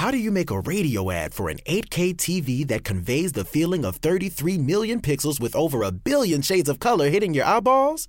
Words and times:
How 0.00 0.10
do 0.10 0.16
you 0.16 0.30
make 0.30 0.50
a 0.50 0.60
radio 0.60 1.10
ad 1.10 1.34
for 1.34 1.50
an 1.50 1.58
8K 1.66 2.16
TV 2.16 2.66
that 2.68 2.84
conveys 2.84 3.32
the 3.32 3.44
feeling 3.44 3.84
of 3.84 3.96
33 3.96 4.56
million 4.56 5.02
pixels 5.02 5.38
with 5.38 5.54
over 5.54 5.82
a 5.82 5.92
billion 5.92 6.40
shades 6.40 6.70
of 6.70 6.80
color 6.80 7.10
hitting 7.10 7.34
your 7.34 7.44
eyeballs? 7.44 8.08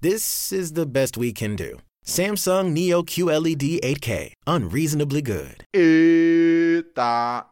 This 0.00 0.52
is 0.52 0.74
the 0.74 0.86
best 0.86 1.16
we 1.16 1.32
can 1.32 1.56
do. 1.56 1.80
Samsung 2.06 2.70
Neo 2.70 3.02
QLED 3.02 3.80
8K, 3.80 4.34
unreasonably 4.46 5.20
good. 5.20 5.64
Eita, 5.74 7.44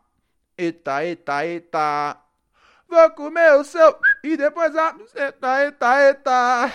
eita, 0.56 1.02
eita, 1.02 1.42
eita. 1.42 2.16
Vou 2.88 3.10
comer 3.10 3.58
o 3.58 3.64
seu 3.64 3.98
e 4.22 4.36
depois 4.36 4.72
a. 4.76 4.94
Eita, 5.16 5.64
eita, 5.64 5.98
eita. 6.06 6.72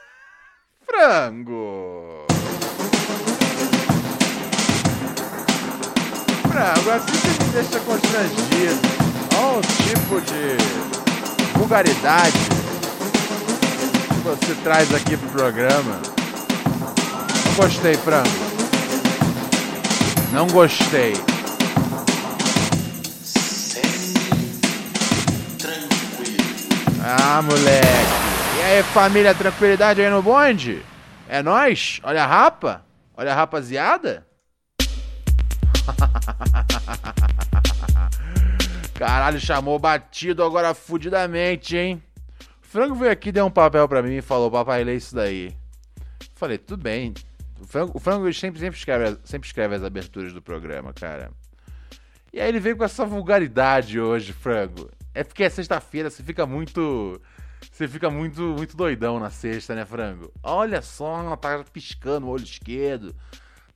Frango. 0.88 2.31
Assim 6.62 7.12
você 7.12 7.44
me 7.44 7.50
deixa 7.50 7.80
constrangido. 7.80 8.80
Olha 9.36 9.58
o 9.58 9.62
tipo 9.62 10.20
de 10.20 11.58
vulgaridade 11.58 12.38
que 14.08 14.14
você 14.22 14.54
traz 14.62 14.94
aqui 14.94 15.16
pro 15.16 15.28
programa. 15.30 16.00
Não 17.46 17.54
gostei, 17.56 17.94
frango. 17.96 18.28
Não 20.32 20.46
gostei. 20.46 21.14
Ah, 27.04 27.42
moleque. 27.42 28.22
E 28.58 28.62
aí, 28.62 28.82
família, 28.84 29.34
tranquilidade 29.34 30.00
aí 30.00 30.08
no 30.08 30.22
bonde? 30.22 30.80
É 31.28 31.42
nós? 31.42 31.98
Olha 32.04 32.22
a 32.22 32.26
rapa? 32.26 32.84
Olha 33.16 33.32
a 33.32 33.34
rapaziada? 33.34 34.24
Caralho, 38.94 39.40
chamou 39.40 39.78
batido 39.78 40.44
agora 40.44 40.74
fudidamente, 40.74 41.76
hein? 41.76 42.02
O 42.62 42.66
Frango 42.66 42.94
veio 42.94 43.10
aqui, 43.10 43.32
deu 43.32 43.46
um 43.46 43.50
papel 43.50 43.88
pra 43.88 44.02
mim 44.02 44.16
e 44.16 44.22
falou, 44.22 44.50
papai, 44.50 44.84
lê 44.84 44.96
isso 44.96 45.14
daí. 45.14 45.54
Falei, 46.34 46.58
tudo 46.58 46.82
bem. 46.82 47.14
O 47.60 47.66
Frango, 47.66 47.92
o 47.94 48.00
frango 48.00 48.32
sempre, 48.32 48.58
sempre, 48.58 48.78
escreve, 48.78 49.18
sempre 49.24 49.46
escreve 49.46 49.76
as 49.76 49.84
aberturas 49.84 50.32
do 50.32 50.42
programa, 50.42 50.92
cara. 50.92 51.30
E 52.32 52.40
aí 52.40 52.48
ele 52.48 52.58
veio 52.58 52.76
com 52.76 52.84
essa 52.84 53.04
vulgaridade 53.04 54.00
hoje, 54.00 54.32
Frango. 54.32 54.90
É 55.14 55.22
porque 55.22 55.44
é 55.44 55.50
sexta-feira, 55.50 56.10
você 56.10 56.22
fica 56.22 56.46
muito... 56.46 57.20
Você 57.70 57.86
fica 57.86 58.10
muito, 58.10 58.40
muito 58.40 58.76
doidão 58.76 59.20
na 59.20 59.30
sexta, 59.30 59.74
né, 59.74 59.84
Frango? 59.84 60.32
Olha 60.42 60.82
só, 60.82 61.36
tá 61.36 61.64
piscando 61.72 62.26
o 62.26 62.30
olho 62.30 62.42
esquerdo. 62.42 63.14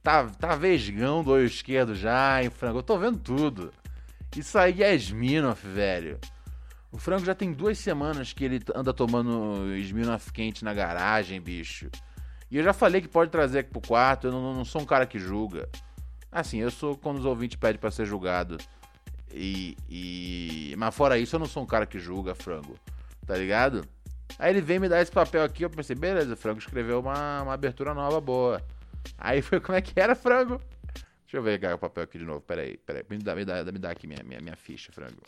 Tá, 0.07 0.25
tá 0.25 0.55
vesgão 0.55 1.25
do 1.25 1.33
olho 1.33 1.47
esquerdo 1.47 1.93
já, 1.93 2.41
hein, 2.41 2.49
Frango? 2.49 2.79
Eu 2.79 2.83
tô 2.85 2.97
vendo 2.97 3.19
tudo. 3.19 3.73
Isso 4.37 4.57
aí 4.57 4.81
é 4.81 4.95
Smirnoff, 4.95 5.67
velho. 5.67 6.21
O 6.93 6.97
Frango 6.97 7.25
já 7.25 7.35
tem 7.35 7.53
duas 7.53 7.77
semanas 7.77 8.33
que 8.33 8.45
ele 8.45 8.63
anda 8.73 8.95
tomando 8.95 9.77
Smirnoff 9.79 10.33
quente 10.33 10.65
na 10.65 10.73
garagem, 10.73 11.41
bicho. 11.41 11.91
E 12.49 12.57
eu 12.57 12.63
já 12.63 12.73
falei 12.73 13.01
que 13.01 13.09
pode 13.09 13.33
trazer 13.33 13.59
aqui 13.59 13.71
pro 13.71 13.81
quarto, 13.81 14.29
eu 14.29 14.31
não, 14.31 14.55
não 14.55 14.65
sou 14.65 14.81
um 14.81 14.85
cara 14.85 15.07
que 15.07 15.19
julga. 15.19 15.69
Assim, 16.31 16.59
eu 16.59 16.71
sou 16.71 16.97
quando 16.97 17.19
os 17.19 17.25
ouvintes 17.25 17.57
pedem 17.57 17.81
pra 17.81 17.91
ser 17.91 18.07
julgado. 18.07 18.59
E, 19.35 19.77
e. 19.91 20.73
Mas 20.79 20.95
fora 20.95 21.19
isso, 21.19 21.35
eu 21.35 21.41
não 21.41 21.47
sou 21.47 21.65
um 21.65 21.67
cara 21.67 21.85
que 21.85 21.99
julga, 21.99 22.33
frango. 22.33 22.77
Tá 23.27 23.37
ligado? 23.37 23.85
Aí 24.39 24.51
ele 24.51 24.61
vem 24.61 24.79
me 24.79 24.89
dar 24.89 25.03
esse 25.03 25.11
papel 25.11 25.43
aqui, 25.43 25.65
eu 25.65 25.71
pensei, 25.71 25.97
beleza, 25.97 26.35
o 26.35 26.37
frango 26.37 26.61
escreveu 26.61 27.01
uma, 27.01 27.43
uma 27.43 27.55
abertura 27.55 27.93
nova 27.93 28.21
boa. 28.21 28.63
Aí 29.19 29.43
foi 29.43 29.61
como 29.61 29.77
é 29.77 29.81
que 29.81 29.99
era, 29.99 30.15
frango? 30.15 30.61
Deixa 31.23 31.37
eu 31.39 31.43
ver 31.43 31.75
o 31.75 31.79
papel 31.79 32.05
aqui 32.05 32.19
de 32.19 32.25
novo. 32.25 32.41
Peraí, 32.41 32.77
peraí. 32.77 33.05
Me 33.11 33.19
dá, 33.19 33.35
me 33.35 33.45
dá, 33.45 33.65
me 33.65 33.79
dá 33.79 33.91
aqui 33.91 34.07
minha, 34.07 34.23
minha, 34.23 34.41
minha 34.41 34.57
ficha, 34.57 34.93
frango. 34.93 35.23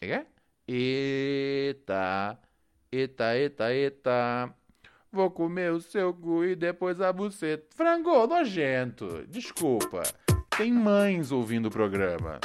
É? 0.00 0.26
Eita, 0.68 2.38
eita, 2.92 3.36
eita, 3.36 3.72
eita. 3.72 4.54
Vou 5.10 5.30
comer 5.30 5.72
o 5.72 5.80
seu 5.80 6.12
cu 6.12 6.44
e 6.44 6.54
depois 6.54 7.00
a 7.00 7.12
buceta. 7.12 7.66
Frango, 7.74 8.26
nojento. 8.26 9.26
Desculpa. 9.26 10.02
Tem 10.56 10.72
mães 10.72 11.32
ouvindo 11.32 11.66
o 11.66 11.70
programa. 11.70 12.38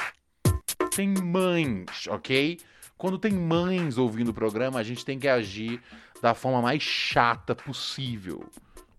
Tem 0.96 1.10
mães, 1.10 2.08
ok? 2.08 2.60
Quando 2.98 3.18
tem 3.18 3.34
mães 3.34 3.98
ouvindo 3.98 4.30
o 4.30 4.34
programa, 4.34 4.80
a 4.80 4.84
gente 4.84 5.04
tem 5.04 5.20
que 5.20 5.28
agir 5.28 5.82
da 6.22 6.34
forma 6.34 6.62
mais 6.62 6.84
chata 6.84 7.56
possível. 7.56 8.50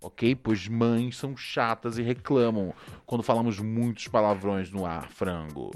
Ok? 0.02 0.34
Pois 0.34 0.66
mães 0.66 1.16
são 1.16 1.36
chatas 1.36 1.96
e 1.96 2.02
reclamam 2.02 2.74
quando 3.06 3.22
falamos 3.22 3.58
muitos 3.60 4.08
palavrões 4.08 4.70
no 4.70 4.84
ar, 4.84 5.08
frango. 5.08 5.70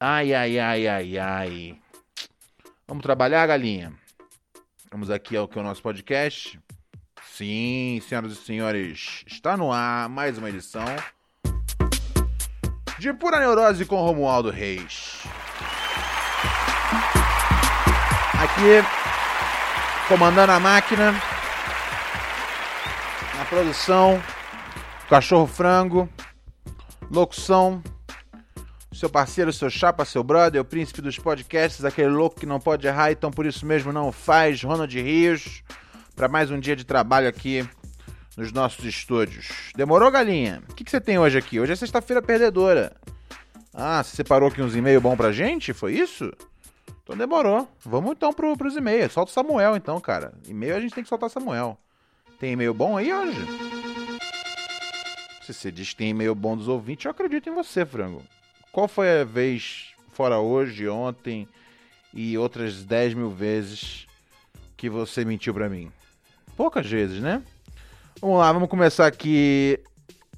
Ai, 0.00 0.34
ai, 0.34 0.58
ai, 0.58 0.88
ai, 0.88 1.18
ai. 1.18 1.78
Vamos 2.86 3.02
trabalhar, 3.02 3.46
galinha? 3.46 3.92
Vamos 4.90 5.10
aqui 5.10 5.36
ao 5.36 5.46
que 5.46 5.58
é 5.58 5.60
o 5.60 5.64
nosso 5.64 5.82
podcast. 5.82 6.58
Sim, 7.22 8.00
senhoras 8.08 8.32
e 8.32 8.36
senhores, 8.36 9.22
está 9.26 9.56
no 9.56 9.72
ar 9.72 10.08
mais 10.08 10.36
uma 10.38 10.48
edição 10.48 10.84
de 12.98 13.12
Pura 13.12 13.38
Neurose 13.38 13.84
com 13.84 13.96
Romualdo 13.96 14.50
Reis. 14.50 15.22
Aqui, 18.42 18.84
comandando 20.08 20.52
a 20.52 20.58
máquina, 20.58 21.12
na 21.12 21.37
produção, 23.48 24.22
Cachorro 25.08 25.46
Frango, 25.46 26.08
locução, 27.10 27.82
seu 28.92 29.08
parceiro, 29.08 29.52
seu 29.52 29.70
chapa, 29.70 30.04
seu 30.04 30.22
brother, 30.22 30.60
o 30.60 30.64
príncipe 30.64 31.00
dos 31.00 31.18
podcasts, 31.18 31.84
aquele 31.84 32.10
louco 32.10 32.38
que 32.38 32.46
não 32.46 32.60
pode 32.60 32.86
errar, 32.86 33.10
então 33.10 33.30
por 33.30 33.46
isso 33.46 33.64
mesmo 33.64 33.92
não 33.92 34.12
faz, 34.12 34.62
Ronald 34.62 34.94
Rios 34.94 35.62
para 36.18 36.26
mais 36.26 36.50
um 36.50 36.58
dia 36.58 36.74
de 36.74 36.84
trabalho 36.84 37.28
aqui 37.28 37.64
nos 38.36 38.50
nossos 38.50 38.84
estúdios. 38.84 39.70
Demorou, 39.76 40.10
galinha? 40.10 40.60
O 40.68 40.74
que, 40.74 40.82
que 40.82 40.90
você 40.90 41.00
tem 41.00 41.16
hoje 41.16 41.38
aqui? 41.38 41.60
Hoje 41.60 41.72
é 41.72 41.76
sexta-feira 41.76 42.20
perdedora. 42.20 42.92
Ah, 43.72 44.02
você 44.02 44.16
separou 44.16 44.48
aqui 44.48 44.60
uns 44.60 44.74
e-mails 44.74 45.00
bons 45.00 45.14
pra 45.14 45.30
gente? 45.30 45.72
Foi 45.72 45.94
isso? 45.94 46.32
Então 47.04 47.16
demorou. 47.16 47.68
Vamos 47.84 48.10
então 48.10 48.32
pro, 48.32 48.56
pros 48.56 48.76
e-mails. 48.76 49.12
Solta 49.12 49.30
o 49.30 49.34
Samuel 49.34 49.76
então, 49.76 50.00
cara. 50.00 50.32
E-mail 50.48 50.74
a 50.74 50.80
gente 50.80 50.92
tem 50.92 51.04
que 51.04 51.08
soltar 51.08 51.30
Samuel. 51.30 51.78
Tem 52.38 52.52
e-mail 52.52 52.72
bom 52.72 52.96
aí 52.96 53.12
hoje? 53.12 53.40
Se 55.42 55.52
você 55.54 55.72
diz 55.72 55.90
que 55.90 55.96
tem 55.96 56.10
e-mail 56.10 56.34
bom 56.34 56.56
dos 56.56 56.68
ouvintes, 56.68 57.04
eu 57.04 57.10
acredito 57.10 57.48
em 57.48 57.54
você, 57.54 57.84
frango. 57.84 58.22
Qual 58.70 58.86
foi 58.86 59.20
a 59.20 59.24
vez, 59.24 59.92
fora 60.12 60.38
hoje, 60.38 60.88
ontem 60.88 61.48
e 62.12 62.36
outras 62.38 62.84
10 62.84 63.14
mil 63.14 63.30
vezes, 63.30 64.06
que 64.76 64.88
você 64.88 65.24
mentiu 65.24 65.54
para 65.54 65.68
mim? 65.68 65.90
poucas 66.58 66.90
vezes, 66.90 67.22
né? 67.22 67.40
Vamos 68.20 68.38
lá, 68.38 68.52
vamos 68.52 68.68
começar 68.68 69.06
aqui 69.06 69.78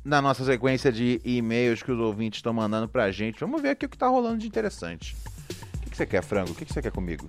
na 0.05 0.21
nossa 0.21 0.45
sequência 0.45 0.93
de 0.93 1.19
e-mails 1.25 1.83
que 1.83 1.91
os 1.91 1.99
ouvintes 1.99 2.41
estão 2.41 2.53
mandando 2.53 2.87
pra 2.87 3.11
gente. 3.11 3.41
Vamos 3.41 3.63
ver 3.63 3.71
aqui 3.71 3.87
o 3.87 3.89
que 3.89 3.97
tá 3.97 4.07
rolando 4.07 4.37
de 4.37 4.47
interessante. 4.47 5.17
O 5.87 5.91
que, 5.91 5.97
você 5.97 6.05
quer, 6.05 6.23
frango? 6.23 6.53
O 6.53 6.55
que 6.55 6.71
você 6.71 6.83
quer 6.83 6.93
comigo? 6.93 7.27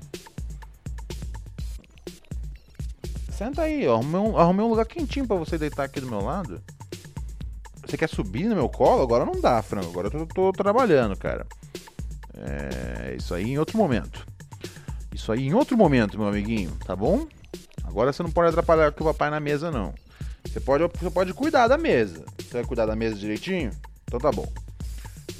Senta 3.41 3.63
aí, 3.63 3.88
ó. 3.88 3.96
Arrumei 3.96 4.22
um, 4.22 4.38
arrumei 4.38 4.63
um 4.63 4.69
lugar 4.69 4.85
quentinho 4.85 5.25
para 5.25 5.35
você 5.35 5.57
deitar 5.57 5.85
aqui 5.85 6.00
do 6.00 6.06
meu 6.06 6.22
lado. 6.22 6.62
Você 7.84 7.97
quer 7.97 8.07
subir 8.07 8.44
no 8.44 8.53
meu 8.56 8.69
colo? 8.69 9.02
Agora 9.02 9.25
não 9.25 9.41
dá, 9.41 9.63
frango. 9.63 9.90
Agora 9.90 10.09
eu 10.13 10.28
tô, 10.28 10.28
tô 10.28 10.52
trabalhando, 10.52 11.18
cara. 11.18 11.47
É, 12.35 13.16
isso 13.18 13.34
aí 13.34 13.46
em 13.46 13.57
outro 13.57 13.79
momento. 13.79 14.28
Isso 15.12 15.31
aí 15.31 15.47
em 15.47 15.56
outro 15.56 15.75
momento, 15.75 16.19
meu 16.19 16.28
amiguinho, 16.28 16.69
tá 16.85 16.96
bom? 16.96 17.25
Agora 17.84 18.13
você 18.13 18.22
não 18.22 18.29
pode 18.29 18.50
atrapalhar 18.50 18.90
o 18.90 19.03
papai 19.06 19.31
na 19.31 19.40
mesa, 19.40 19.72
não. 19.72 19.91
Você 20.46 20.59
pode, 20.59 20.84
você 21.00 21.09
pode 21.09 21.34
cuidar 21.34 21.68
da 21.68 21.79
mesa. 21.79 22.23
Você 22.38 22.53
vai 22.53 22.63
cuidar 22.63 22.85
da 22.85 22.96
mesa 22.96 23.16
direitinho? 23.16 23.72
Então 24.03 24.19
tá 24.19 24.31
bom. 24.31 24.47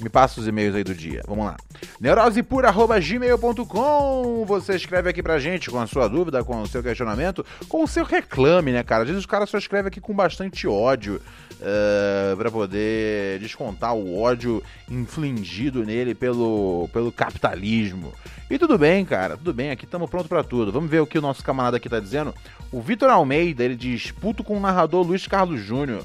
Me 0.02 0.08
passa 0.08 0.40
os 0.40 0.48
e-mails 0.48 0.74
aí 0.74 0.82
do 0.82 0.94
dia. 0.94 1.22
Vamos 1.28 1.44
lá. 1.44 1.56
neurosepura.gmail.com 2.00 4.44
Você 4.44 4.74
escreve 4.74 5.08
aqui 5.08 5.22
pra 5.22 5.38
gente 5.38 5.70
com 5.70 5.78
a 5.78 5.86
sua 5.86 6.08
dúvida, 6.08 6.42
com 6.42 6.60
o 6.60 6.66
seu 6.66 6.82
questionamento, 6.82 7.46
com 7.68 7.84
o 7.84 7.86
seu 7.86 8.04
reclame, 8.04 8.72
né, 8.72 8.82
cara? 8.82 9.02
Às 9.02 9.08
vezes 9.08 9.20
os 9.20 9.26
caras 9.26 9.48
só 9.48 9.58
escrevem 9.58 9.86
aqui 9.86 10.00
com 10.00 10.12
bastante 10.12 10.66
ódio 10.66 11.22
uh, 11.60 12.36
pra 12.36 12.50
poder 12.50 13.38
descontar 13.38 13.94
o 13.94 14.20
ódio 14.20 14.60
infligido 14.90 15.84
nele 15.84 16.16
pelo, 16.16 16.88
pelo 16.92 17.12
capitalismo. 17.12 18.12
E 18.50 18.58
tudo 18.58 18.76
bem, 18.76 19.04
cara, 19.04 19.36
tudo 19.36 19.54
bem, 19.54 19.70
aqui 19.70 19.84
estamos 19.84 20.10
pronto 20.10 20.28
para 20.28 20.42
tudo. 20.42 20.72
Vamos 20.72 20.90
ver 20.90 20.98
o 21.00 21.06
que 21.06 21.16
o 21.16 21.22
nosso 21.22 21.44
camarada 21.44 21.76
aqui 21.76 21.88
tá 21.88 22.00
dizendo. 22.00 22.34
O 22.72 22.80
Vitor 22.80 23.08
Almeida, 23.08 23.62
ele 23.62 23.76
diz: 23.76 24.10
puto 24.10 24.42
com 24.42 24.56
o 24.56 24.60
narrador 24.60 25.06
Luiz 25.06 25.28
Carlos 25.28 25.60
Júnior. 25.60 26.02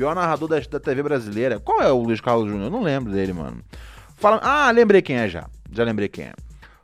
Pior 0.00 0.14
narrador 0.14 0.48
da, 0.48 0.58
da 0.58 0.80
TV 0.80 1.02
brasileira. 1.02 1.60
Qual 1.60 1.82
é 1.82 1.92
o 1.92 2.02
Luiz 2.02 2.22
Carlos 2.22 2.48
Júnior? 2.48 2.68
Eu 2.68 2.70
não 2.70 2.82
lembro 2.82 3.12
dele, 3.12 3.34
mano. 3.34 3.62
Fala... 4.16 4.40
Ah, 4.42 4.70
lembrei 4.70 5.02
quem 5.02 5.16
é 5.16 5.28
já. 5.28 5.46
Já 5.70 5.84
lembrei 5.84 6.08
quem 6.08 6.24
é. 6.24 6.32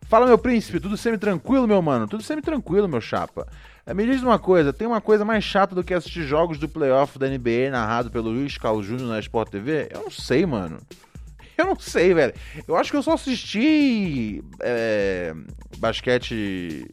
Fala, 0.03 0.27
meu 0.27 0.37
príncipe, 0.37 0.79
tudo 0.79 0.99
semi-tranquilo, 0.99 1.67
meu 1.67 1.81
mano? 1.81 2.07
Tudo 2.07 2.23
semi-tranquilo, 2.23 2.87
meu 2.87 3.01
chapa. 3.01 3.47
É, 3.87 3.95
me 3.95 4.05
diz 4.05 4.23
uma 4.23 4.39
coisa, 4.39 4.71
tem 4.71 4.87
uma 4.87 5.01
coisa 5.01 5.25
mais 5.25 5.43
chata 5.43 5.75
do 5.75 5.83
que 5.83 5.95
assistir 5.95 6.25
jogos 6.25 6.59
do 6.59 6.69
playoff 6.69 7.19
da 7.19 7.27
NBA 7.27 7.71
narrado 7.71 8.11
pelo 8.11 8.29
Luiz 8.29 8.59
Carlos 8.59 8.85
Júnior 8.85 9.09
na 9.09 9.19
Sport 9.19 9.49
TV? 9.49 9.89
Eu 9.91 10.03
não 10.03 10.11
sei, 10.11 10.45
mano. 10.45 10.79
Eu 11.57 11.65
não 11.65 11.77
sei, 11.81 12.13
velho. 12.13 12.35
Eu 12.69 12.77
acho 12.77 12.91
que 12.91 12.99
eu 12.99 13.03
só 13.03 13.15
assisti 13.15 14.45
é, 14.61 15.35
basquete 15.79 16.87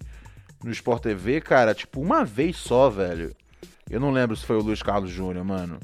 no 0.63 0.71
Sport 0.71 1.03
TV, 1.03 1.41
cara, 1.41 1.73
tipo, 1.73 1.99
uma 1.99 2.23
vez 2.23 2.55
só, 2.55 2.89
velho. 2.89 3.35
Eu 3.89 3.99
não 3.99 4.09
lembro 4.09 4.37
se 4.37 4.45
foi 4.45 4.55
o 4.55 4.61
Luiz 4.61 4.81
Carlos 4.81 5.11
Júnior, 5.11 5.43
mano. 5.43 5.79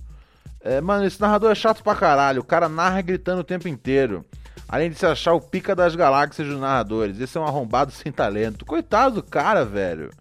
É, 0.62 0.82
mano, 0.82 1.06
esse 1.06 1.20
narrador 1.22 1.52
é 1.52 1.56
chato 1.56 1.84
pra 1.84 1.96
caralho. 1.96 2.42
O 2.42 2.46
cara 2.46 2.68
narra 2.68 3.02
gritando 3.02 3.42
o 3.42 3.44
tempo 3.44 3.68
inteiro. 3.68 4.26
Além 4.68 4.90
de 4.90 4.98
se 4.98 5.06
achar 5.06 5.34
o 5.34 5.42
pica 5.42 5.76
das 5.76 5.96
galáxias 5.96 6.48
dos 6.48 6.60
narradores. 6.60 7.20
Esse 7.20 7.38
é 7.38 7.42
um 7.42 7.46
arrombado 7.46 7.92
sem 7.94 8.12
talento. 8.12 8.66
Coitado 8.66 9.16
do 9.16 9.24
cara, 9.24 9.64
velho. 9.66 10.12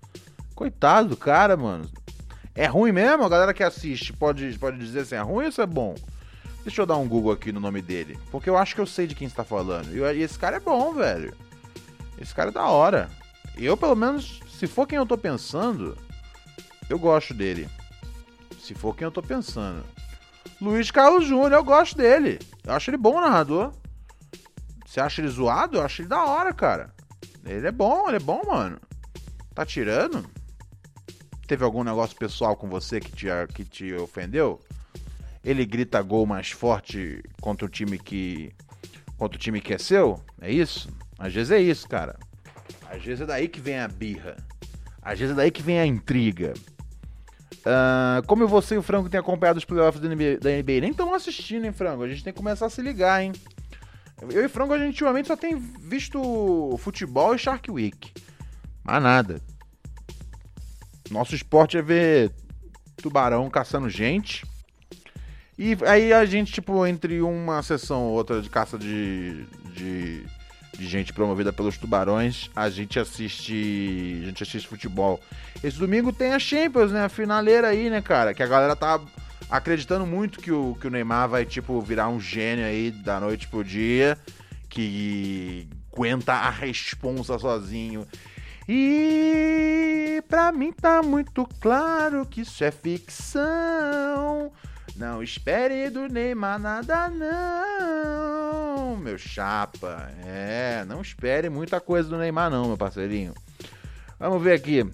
Coitado 0.55 1.11
do 1.11 1.17
cara, 1.17 1.57
mano. 1.57 1.89
É 2.55 2.67
ruim 2.67 2.93
mesmo? 2.93 3.25
A 3.25 3.29
galera 3.29 3.55
que 3.55 3.63
assiste 3.63 4.13
pode, 4.13 4.59
pode 4.59 4.79
dizer 4.79 5.05
se 5.05 5.15
é 5.15 5.21
ruim 5.21 5.47
ou 5.47 5.53
se 5.53 5.61
é 5.61 5.67
bom? 5.67 5.95
Deixa 6.65 6.83
eu 6.83 6.87
dar 6.87 6.97
um 6.97 7.09
Google 7.09 7.33
aqui 7.33 7.53
no 7.53 7.61
nome 7.61 7.81
dele. 7.81 8.19
Porque 8.31 8.51
eu 8.51 8.57
acho 8.57 8.75
que 8.75 8.81
eu 8.81 8.87
sei 8.87 9.07
de 9.07 9.15
quem 9.15 9.27
está 9.29 9.45
falando. 9.45 9.95
E 9.95 10.23
esse 10.23 10.39
cara 10.39 10.57
é 10.57 10.61
bom, 10.61 10.93
velho. 10.93 11.35
Esse 12.21 12.35
cara 12.35 12.51
é 12.51 12.53
da 12.53 12.67
hora. 12.67 13.09
Eu, 13.57 13.77
pelo 13.77 13.95
menos, 13.95 14.41
se 14.49 14.67
for 14.67 14.87
quem 14.87 14.99
eu 14.99 15.07
tô 15.07 15.17
pensando, 15.17 15.97
eu 16.91 16.99
gosto 16.99 17.33
dele. 17.33 17.69
Se 18.61 18.75
for 18.75 18.95
quem 18.97 19.05
eu 19.05 19.11
tô 19.13 19.23
pensando. 19.23 19.85
Luiz 20.61 20.91
Carlos 20.91 21.25
Júnior, 21.25 21.53
eu 21.53 21.65
gosto 21.65 21.97
dele. 21.97 22.39
Eu 22.65 22.73
acho 22.73 22.91
ele 22.91 22.97
bom 22.97 23.21
narrador. 23.21 23.73
Você 24.85 25.01
acha 25.01 25.21
ele 25.21 25.29
zoado? 25.29 25.77
Eu 25.77 25.83
acho 25.83 26.03
ele 26.03 26.09
da 26.09 26.25
hora, 26.25 26.53
cara. 26.53 26.93
Ele 27.45 27.67
é 27.67 27.71
bom, 27.73 28.09
ele 28.09 28.17
é 28.17 28.21
bom, 28.21 28.43
mano. 28.45 28.81
Tá 29.55 29.65
tirando? 29.65 30.29
Teve 31.47 31.65
algum 31.65 31.85
negócio 31.85 32.17
pessoal 32.17 32.57
com 32.57 32.69
você 32.69 33.01
que 33.01 33.13
te, 33.13 33.27
que 33.55 33.65
te 33.65 33.95
ofendeu? 33.95 34.61
Ele 35.45 35.65
grita 35.65 36.03
gol 36.03 36.27
mais 36.27 36.51
forte 36.51 37.23
contra 37.41 37.65
o 37.65 37.69
time 37.69 37.99
que. 37.99 38.53
contra 39.17 39.37
o 39.37 39.41
time 39.41 39.61
que 39.61 39.75
é 39.75 39.79
seu? 39.79 40.21
É 40.41 40.51
isso? 40.51 40.91
Às 41.19 41.33
vezes 41.33 41.53
é 41.53 41.61
isso, 41.61 41.89
cara. 41.89 42.19
Às 42.91 43.03
vezes 43.05 43.21
é 43.21 43.27
daí 43.27 43.49
que 43.49 43.61
vem 43.61 43.79
a 43.79 43.87
birra. 43.87 44.37
Às 45.01 45.19
vezes 45.21 45.33
é 45.33 45.37
daí 45.37 45.51
que 45.51 45.63
vem 45.63 45.79
a 45.79 45.87
intriga. 45.87 46.53
Uh, 47.59 48.27
como 48.27 48.47
você 48.47 48.77
e 48.77 48.79
o 48.79 48.83
Franco 48.83 49.09
têm 49.09 49.21
acompanhado 49.21 49.59
os 49.59 49.65
playoffs 49.65 50.01
da 50.01 50.09
NBA, 50.09 50.39
da 50.41 50.51
NBA 50.51 50.81
nem 50.81 50.91
estão 50.91 51.13
assistindo, 51.15 51.65
hein, 51.65 51.73
Franco? 51.73 52.03
A 52.03 52.09
gente 52.09 52.25
tem 52.25 52.33
que 52.33 52.39
começar 52.39 52.67
a 52.67 52.71
se 52.71 52.81
ligar, 52.81 53.23
hein? 53.23 53.33
Eu 54.31 54.45
e 54.45 54.49
Franco, 54.49 54.73
a 54.73 54.79
gente 54.79 54.89
ultimamente 54.89 55.29
só 55.29 55.37
tem 55.37 55.57
visto 55.57 56.77
futebol 56.79 57.35
e 57.35 57.39
Shark 57.39 57.71
Week. 57.71 58.13
Mais 58.83 59.03
nada. 59.03 59.41
Nosso 61.11 61.35
esporte 61.35 61.77
é 61.77 61.83
ver 61.83 62.33
tubarão 62.97 63.49
caçando 63.49 63.89
gente. 63.89 64.45
E 65.59 65.77
aí 65.87 66.13
a 66.13 66.25
gente, 66.25 66.53
tipo, 66.53 66.87
entre 66.87 67.21
uma 67.21 67.63
sessão 67.63 68.05
ou 68.05 68.13
outra 68.13 68.41
de 68.41 68.49
caça 68.49 68.79
de, 68.79 69.45
de, 69.75 70.25
de, 70.79 70.87
gente 70.87 71.13
promovida 71.13 71.53
pelos 71.53 71.77
tubarões, 71.77 72.51
a 72.55 72.71
gente 72.71 72.99
assiste. 72.99 74.21
A 74.23 74.27
gente 74.27 74.43
assiste 74.43 74.69
futebol. 74.69 75.21
Esse 75.63 75.79
domingo 75.79 76.13
tem 76.13 76.33
a 76.33 76.39
Champions, 76.39 76.93
né? 76.93 77.05
A 77.05 77.09
finaleira 77.09 77.69
aí, 77.69 77.91
né, 77.91 78.01
cara? 78.01 78.33
Que 78.33 78.43
a 78.43 78.47
galera 78.47 78.77
tá 78.77 79.01
acreditando 79.51 80.07
muito 80.07 80.41
que 80.41 80.53
o, 80.53 80.77
que 80.81 80.87
o 80.87 80.91
Neymar 80.91 81.29
vai, 81.29 81.45
tipo, 81.45 81.81
virar 81.81 82.09
um 82.09 82.21
gênio 82.21 82.65
aí 82.65 82.91
da 82.91 83.19
noite 83.19 83.49
pro 83.49 83.65
dia. 83.65 84.17
Que 84.69 85.69
aguenta 85.93 86.35
a 86.35 86.51
responsa 86.51 87.39
sozinho. 87.39 88.07
E 88.69 90.23
pra 90.29 90.53
mim 90.53 90.73
tá 90.73 91.03
muito 91.03 91.49
claro 91.61 92.25
que 92.27 92.43
isso 92.43 92.63
é 92.63 92.71
ficção. 92.71 94.53
Não 94.97 95.23
espere 95.23 95.91
do 95.91 96.09
Neymar 96.09 96.59
nada 96.59 97.09
não, 97.09 98.97
meu 98.97 99.17
chapa. 99.17 100.11
É, 100.25 100.85
não 100.87 101.01
espere 101.01 101.49
muita 101.49 101.81
coisa 101.81 102.09
do 102.09 102.19
Neymar 102.19 102.51
não, 102.51 102.67
meu 102.67 102.77
parceirinho. 102.77 103.35
Vamos 104.19 104.43
ver 104.43 104.55
aqui. 104.55 104.85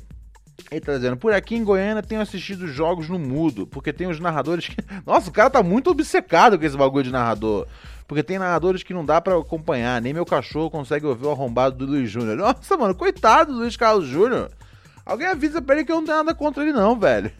Ele 0.70 0.80
tá 0.80 0.94
dizendo, 0.94 1.16
por 1.16 1.32
aqui 1.32 1.56
em 1.56 1.64
Goiânia 1.64 2.02
tenho 2.02 2.20
assistido 2.20 2.66
jogos 2.66 3.08
no 3.08 3.18
mudo, 3.18 3.66
porque 3.66 3.92
tem 3.92 4.06
os 4.06 4.20
narradores 4.20 4.68
que... 4.68 4.76
Nossa, 5.06 5.30
o 5.30 5.32
cara 5.32 5.50
tá 5.50 5.62
muito 5.62 5.90
obcecado 5.90 6.58
com 6.58 6.64
esse 6.64 6.76
bagulho 6.76 7.04
de 7.04 7.12
narrador. 7.12 7.66
Porque 8.06 8.22
tem 8.22 8.38
narradores 8.38 8.82
que 8.82 8.92
não 8.92 9.04
dá 9.04 9.20
para 9.20 9.38
acompanhar, 9.38 10.00
nem 10.00 10.12
meu 10.12 10.26
cachorro 10.26 10.70
consegue 10.70 11.06
ouvir 11.06 11.26
o 11.26 11.30
arrombado 11.30 11.76
do 11.76 11.86
Luiz 11.86 12.10
Júnior. 12.10 12.36
Nossa, 12.38 12.76
mano, 12.76 12.94
coitado 12.94 13.52
do 13.52 13.58
Luiz 13.58 13.76
Carlos 13.76 14.06
Júnior. 14.06 14.50
Alguém 15.04 15.26
avisa 15.26 15.60
pra 15.60 15.76
ele 15.76 15.84
que 15.84 15.92
eu 15.92 15.96
não 15.96 16.04
tenho 16.04 16.18
nada 16.18 16.34
contra 16.34 16.62
ele 16.62 16.72
não, 16.72 16.98
velho. 16.98 17.30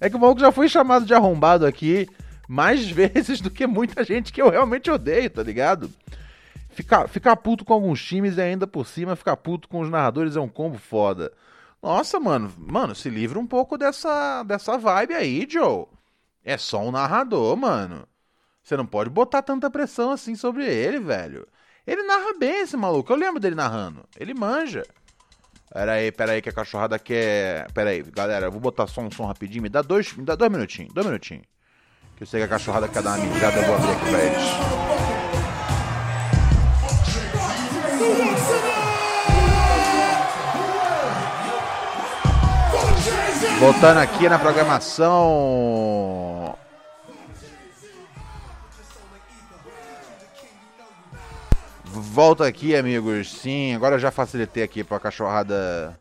É 0.00 0.08
que 0.08 0.16
o 0.16 0.18
maluco 0.18 0.40
já 0.40 0.52
foi 0.52 0.68
chamado 0.68 1.04
de 1.04 1.14
arrombado 1.14 1.66
aqui 1.66 2.08
mais 2.48 2.88
vezes 2.90 3.40
do 3.40 3.50
que 3.50 3.66
muita 3.66 4.02
gente 4.04 4.32
que 4.32 4.40
eu 4.40 4.48
realmente 4.48 4.90
odeio, 4.90 5.30
tá 5.30 5.42
ligado? 5.42 5.90
Ficar, 6.70 7.08
ficar 7.08 7.36
puto 7.36 7.64
com 7.64 7.72
alguns 7.72 8.02
times 8.04 8.36
e 8.36 8.40
ainda 8.40 8.66
por 8.66 8.86
cima 8.86 9.16
ficar 9.16 9.36
puto 9.36 9.68
com 9.68 9.80
os 9.80 9.90
narradores 9.90 10.36
é 10.36 10.40
um 10.40 10.48
combo 10.48 10.78
foda. 10.78 11.32
Nossa, 11.82 12.18
mano, 12.18 12.52
mano, 12.56 12.94
se 12.94 13.08
livra 13.08 13.38
um 13.38 13.46
pouco 13.46 13.76
dessa, 13.76 14.42
dessa 14.44 14.78
vibe 14.78 15.14
aí, 15.14 15.46
Joe. 15.48 15.86
É 16.44 16.56
só 16.56 16.80
um 16.80 16.90
narrador, 16.90 17.56
mano. 17.56 18.06
Você 18.62 18.76
não 18.76 18.86
pode 18.86 19.10
botar 19.10 19.42
tanta 19.42 19.70
pressão 19.70 20.10
assim 20.10 20.34
sobre 20.34 20.66
ele, 20.66 20.98
velho. 20.98 21.46
Ele 21.86 22.02
narra 22.02 22.34
bem 22.38 22.60
esse 22.60 22.76
maluco. 22.76 23.12
Eu 23.12 23.16
lembro 23.16 23.40
dele 23.40 23.54
narrando. 23.54 24.04
Ele 24.18 24.34
manja. 24.34 24.84
Pera 25.72 25.92
aí, 25.92 26.10
pera 26.10 26.32
aí, 26.32 26.42
que 26.42 26.48
a 26.48 26.52
cachorrada 26.52 26.98
quer. 26.98 27.70
Pera 27.72 27.90
aí, 27.90 28.02
galera, 28.02 28.46
eu 28.46 28.50
vou 28.50 28.60
botar 28.60 28.86
só 28.86 29.00
um 29.00 29.10
som 29.10 29.26
rapidinho. 29.26 29.62
Me 29.62 29.68
dá 29.68 29.82
dois, 29.82 30.14
me 30.14 30.24
dá 30.24 30.34
dois 30.34 30.50
minutinhos, 30.50 30.92
dois 30.94 31.06
minutinhos. 31.06 31.44
Que 32.16 32.22
eu 32.22 32.26
sei 32.26 32.40
que 32.40 32.46
a 32.46 32.48
cachorrada 32.48 32.88
quer 32.88 33.02
dar 33.02 33.18
uma 33.18 33.26
mijada, 33.26 33.58
eu 33.58 33.64
vou 33.64 33.76
abrir 33.76 33.90
aqui 33.92 34.10
pra 34.10 34.18
eles. 34.24 34.42
Voltando 43.60 43.98
aqui 43.98 44.28
na 44.28 44.38
programação. 44.38 46.27
Volta 51.90 52.46
aqui, 52.46 52.76
amigos. 52.76 53.32
Sim, 53.32 53.74
agora 53.74 53.94
eu 53.96 53.98
já 53.98 54.10
facilitei 54.10 54.62
aqui 54.62 54.84
pra 54.84 55.00
cachorrada 55.00 55.98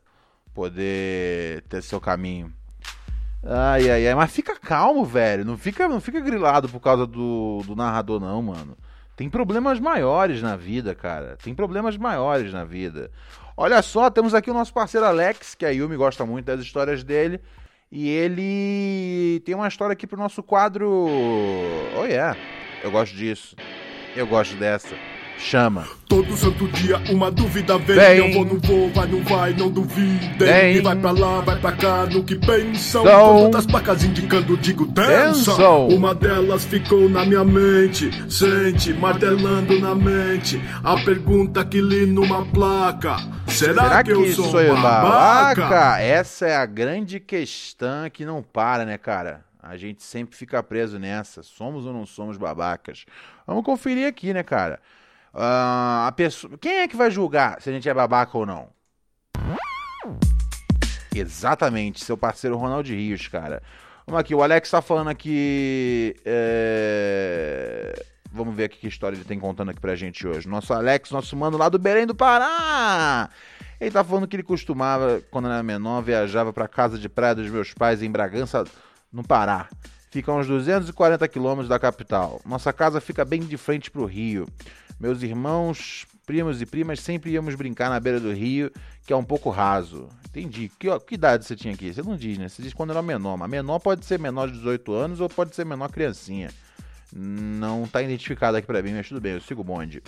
poder 0.54 1.62
ter 1.70 1.82
seu 1.82 2.02
caminho. 2.02 2.54
Ai, 3.44 3.90
ai, 3.90 4.08
ai. 4.08 4.16
Mas 4.16 4.32
fica 4.32 4.60
calmo, 4.60 5.06
velho. 5.06 5.46
Não 5.46 5.58
fica, 5.58 5.88
não 5.88 6.02
fica 6.02 6.20
grilado 6.20 6.68
por 6.68 6.82
causa 6.82 7.08
do, 7.08 7.64
do 7.66 7.76
narrador, 7.76 8.20
não, 8.20 8.42
mano. 8.42 8.78
Tem 9.16 9.30
problemas 9.30 9.80
maiores 9.80 10.42
na 10.42 10.58
vida, 10.58 10.94
cara. 10.94 11.38
Tem 11.42 11.56
problemas 11.56 11.96
maiores 11.96 12.52
na 12.52 12.66
vida. 12.66 13.10
Olha 13.56 13.82
só, 13.82 14.10
temos 14.10 14.34
aqui 14.34 14.52
o 14.52 14.54
nosso 14.54 14.74
parceiro 14.74 15.08
Alex, 15.08 15.56
que 15.56 15.66
a 15.66 15.70
Yumi 15.70 15.96
gosta 15.96 16.26
muito 16.26 16.46
das 16.46 16.60
histórias 16.60 17.04
dele. 17.04 17.40
E 17.90 18.10
ele 18.10 19.40
tem 19.46 19.56
uma 19.56 19.68
história 19.68 19.94
aqui 19.94 20.06
pro 20.06 20.20
nosso 20.20 20.44
quadro. 20.44 21.08
Oh, 21.98 22.06
yeah. 22.06 22.38
Eu 22.84 22.92
gosto 22.92 23.16
disso. 23.16 23.56
Eu 24.16 24.28
gosto 24.28 24.56
dessa. 24.58 24.94
Chama. 25.38 25.88
Todo 26.08 26.36
santo 26.36 26.68
dia 26.70 26.98
uma 27.10 27.30
dúvida 27.30 27.78
vem. 27.78 27.96
vem. 27.96 28.18
Eu 28.18 28.34
vou, 28.34 28.46
não 28.46 28.60
vou, 28.60 28.90
vai, 28.92 29.08
não 29.08 29.24
vai, 29.24 29.54
não 29.54 29.70
duvidem. 29.70 30.76
E 30.76 30.82
vai 30.82 30.96
pra 30.96 31.12
lá, 31.12 31.42
vai 31.42 31.60
pra 31.60 31.72
cá, 31.74 32.06
no 32.06 32.24
que 32.24 32.36
pensam. 32.36 33.04
Então, 33.04 33.44
Tantas 33.46 33.66
placas 33.66 34.04
indicando, 34.04 34.58
digo, 34.58 34.88
tensão. 34.88 35.88
Uma 35.90 36.16
delas 36.16 36.66
ficou 36.66 37.08
na 37.10 37.26
minha 37.26 37.44
mente. 37.44 38.10
Sente, 38.32 38.94
martelando 38.94 39.80
na 39.80 39.94
mente. 39.94 40.62
A 40.84 40.96
pergunta 41.04 41.64
que 41.64 41.82
li 41.82 42.06
numa 42.06 42.46
placa: 42.46 43.18
Será, 43.48 43.84
Será 43.84 44.04
que, 44.04 44.14
que, 44.14 44.18
eu 44.18 44.34
sou, 44.34 44.52
sou 44.52 44.68
babaca? 44.76 45.62
babaca? 45.62 46.02
Essa 46.02 46.48
é 46.48 46.56
a 46.56 46.66
grande 46.66 47.20
questão 47.20 48.10
que 48.10 48.26
não 48.26 48.42
para, 48.42 48.86
né, 48.86 48.98
cara? 48.98 49.46
A 49.62 49.76
gente 49.76 50.02
sempre 50.02 50.36
fica 50.36 50.64
preso 50.64 50.98
nessa. 50.98 51.44
Somos 51.44 51.86
ou 51.86 51.92
não 51.92 52.06
somos 52.06 52.38
babacas? 52.38 53.06
Vamos 53.46 53.66
conferir 53.66 54.08
aqui, 54.08 54.34
né, 54.34 54.42
cara? 54.42 54.80
Uh, 55.34 56.08
a 56.08 56.14
pessoa, 56.16 56.58
quem 56.58 56.80
é 56.80 56.88
que 56.88 56.96
vai 56.96 57.12
julgar 57.12 57.62
se 57.62 57.70
a 57.70 57.74
gente 57.74 57.88
é 57.88 57.94
babaca 57.94 58.38
ou 58.38 58.46
não? 58.46 58.70
Exatamente, 61.14 62.04
seu 62.04 62.18
parceiro 62.18 62.58
Ronaldo 62.58 62.90
Rios, 62.90 63.28
cara. 63.28 63.62
Vamos 64.06 64.22
aqui, 64.22 64.34
o 64.34 64.42
Alex 64.42 64.70
tá 64.70 64.82
falando 64.82 65.10
aqui. 65.10 66.16
É... 66.26 68.06
Vamos 68.32 68.56
ver 68.56 68.66
aqui 68.66 68.78
que 68.78 68.88
história 68.88 69.16
ele 69.16 69.26
tem 69.26 69.40
contando 69.40 69.72
aqui 69.72 69.80
pra 69.80 69.96
gente 69.96 70.28
hoje. 70.28 70.48
Nosso 70.48 70.74
Alex, 70.74 71.12
nosso 71.12 71.36
mano 71.36 71.58
lá 71.58 71.70
do 71.70 71.80
Belém 71.80 72.06
do 72.06 72.16
Pará. 72.16 73.30
Ele 73.80 73.92
tá 73.92 74.04
falando 74.04 74.28
que 74.28 74.36
ele 74.36 74.44
costumava, 74.44 75.22
quando 75.32 75.48
era 75.48 75.62
menor, 75.62 76.02
viajava 76.02 76.54
pra 76.54 76.68
casa 76.68 76.98
de 76.98 77.10
praia 77.10 77.36
dos 77.36 77.50
meus 77.50 77.74
pais 77.74 78.02
em 78.02 78.10
Bragança, 78.10 78.64
no 79.12 79.24
Pará. 79.24 79.68
Fica 80.10 80.32
a 80.32 80.36
uns 80.36 80.48
240 80.48 81.28
quilômetros 81.28 81.68
da 81.68 81.78
capital. 81.78 82.42
Nossa 82.46 82.72
casa 82.72 83.02
fica 83.02 83.26
bem 83.26 83.42
de 83.42 83.58
frente 83.58 83.92
pro 83.92 84.06
rio. 84.06 84.48
Meus 85.00 85.22
irmãos 85.22 86.08
primos 86.28 86.62
e 86.62 86.66
primas 86.66 87.00
sempre 87.00 87.32
íamos 87.32 87.56
brincar 87.56 87.90
na 87.90 88.00
beira 88.00 88.20
do 88.20 88.34
rio, 88.34 88.70
que 89.06 89.14
é 89.14 89.16
um 89.16 89.24
pouco 89.24 89.50
raso. 89.50 90.10
Entendi. 90.26 90.70
Que, 90.78 90.90
ó, 90.90 91.00
que 91.00 91.16
idade 91.16 91.46
você 91.46 91.56
tinha 91.56 91.74
aqui? 91.74 91.94
Você 91.94 92.04
não 92.04 92.18
diz, 92.18 92.38
né? 92.38 92.50
Você 92.50 92.62
diz 92.62 92.74
quando 92.74 92.92
era 92.92 93.02
menor. 93.02 93.38
Mas 93.38 93.50
menor 93.50 93.80
pode 93.80 94.06
ser 94.06 94.20
menor 94.20 94.48
de 94.48 94.58
18 94.58 94.94
anos 94.94 95.22
ou 95.22 95.30
pode 95.30 95.56
ser 95.56 95.66
menor 95.66 95.90
criancinha. 95.90 96.50
Não 97.14 97.88
tá 97.88 98.02
identificado 98.02 98.58
aqui 98.58 98.68
para 98.68 98.82
mim, 98.82 98.94
mas 98.94 99.08
tudo 99.08 99.22
bem, 99.22 99.34
eu 99.34 99.42
sigo 99.42 99.62
o 99.62 99.64
bonde. 99.64 100.04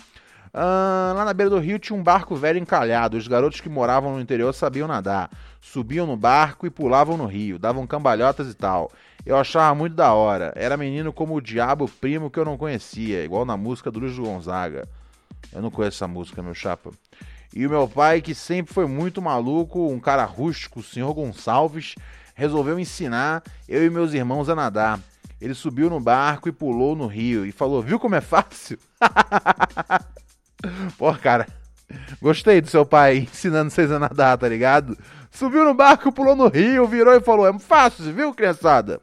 Ah, 0.53 1.13
lá 1.15 1.25
na 1.25 1.33
beira 1.33 1.49
do 1.49 1.59
rio 1.59 1.77
tinha 1.77 1.97
um 1.97 2.03
barco 2.03 2.35
velho 2.35 2.57
encalhado. 2.59 3.17
Os 3.17 3.27
garotos 3.27 3.61
que 3.61 3.69
moravam 3.69 4.13
no 4.15 4.21
interior 4.21 4.53
sabiam 4.53 4.87
nadar. 4.87 5.29
Subiam 5.61 6.07
no 6.07 6.17
barco 6.17 6.65
e 6.65 6.69
pulavam 6.69 7.17
no 7.17 7.25
rio, 7.25 7.59
davam 7.59 7.85
cambalhotas 7.85 8.49
e 8.49 8.53
tal. 8.53 8.91
Eu 9.25 9.37
achava 9.37 9.75
muito 9.75 9.95
da 9.95 10.13
hora. 10.13 10.53
Era 10.55 10.77
menino 10.77 11.13
como 11.13 11.35
o 11.35 11.41
diabo 11.41 11.87
primo 11.87 12.29
que 12.29 12.39
eu 12.39 12.45
não 12.45 12.57
conhecia, 12.57 13.23
igual 13.23 13.45
na 13.45 13.57
música 13.57 13.91
do 13.91 13.99
Luiz 13.99 14.17
Gonzaga. 14.17 14.87
Eu 15.53 15.61
não 15.61 15.69
conheço 15.69 15.97
essa 15.97 16.07
música, 16.07 16.41
meu 16.41 16.53
chapa. 16.53 16.91
E 17.53 17.65
o 17.65 17.69
meu 17.69 17.87
pai, 17.87 18.21
que 18.21 18.35
sempre 18.35 18.73
foi 18.73 18.85
muito 18.85 19.21
maluco, 19.21 19.87
um 19.89 19.99
cara 19.99 20.23
rústico, 20.23 20.79
o 20.79 20.83
senhor 20.83 21.13
Gonçalves, 21.13 21.95
resolveu 22.35 22.79
ensinar 22.79 23.43
eu 23.67 23.83
e 23.83 23.89
meus 23.89 24.13
irmãos 24.13 24.49
a 24.49 24.55
nadar. 24.55 24.99
Ele 25.41 25.53
subiu 25.53 25.89
no 25.89 25.99
barco 25.99 26.47
e 26.49 26.51
pulou 26.51 26.95
no 26.95 27.07
rio 27.07 27.45
e 27.45 27.51
falou: 27.51 27.81
Viu 27.81 27.99
como 27.99 28.15
é 28.15 28.21
fácil? 28.21 28.77
Pô, 30.97 31.13
cara, 31.13 31.47
gostei 32.21 32.61
do 32.61 32.69
seu 32.69 32.85
pai 32.85 33.19
ensinando 33.19 33.71
vocês 33.71 33.91
a 33.91 33.99
nadar, 33.99 34.37
tá 34.37 34.47
ligado? 34.47 34.97
Subiu 35.31 35.63
no 35.63 35.73
barco, 35.73 36.11
pulou 36.11 36.35
no 36.35 36.47
rio, 36.47 36.87
virou 36.87 37.13
e 37.13 37.21
falou: 37.21 37.47
É 37.47 37.57
fácil, 37.59 38.13
viu, 38.13 38.33
criançada? 38.33 39.01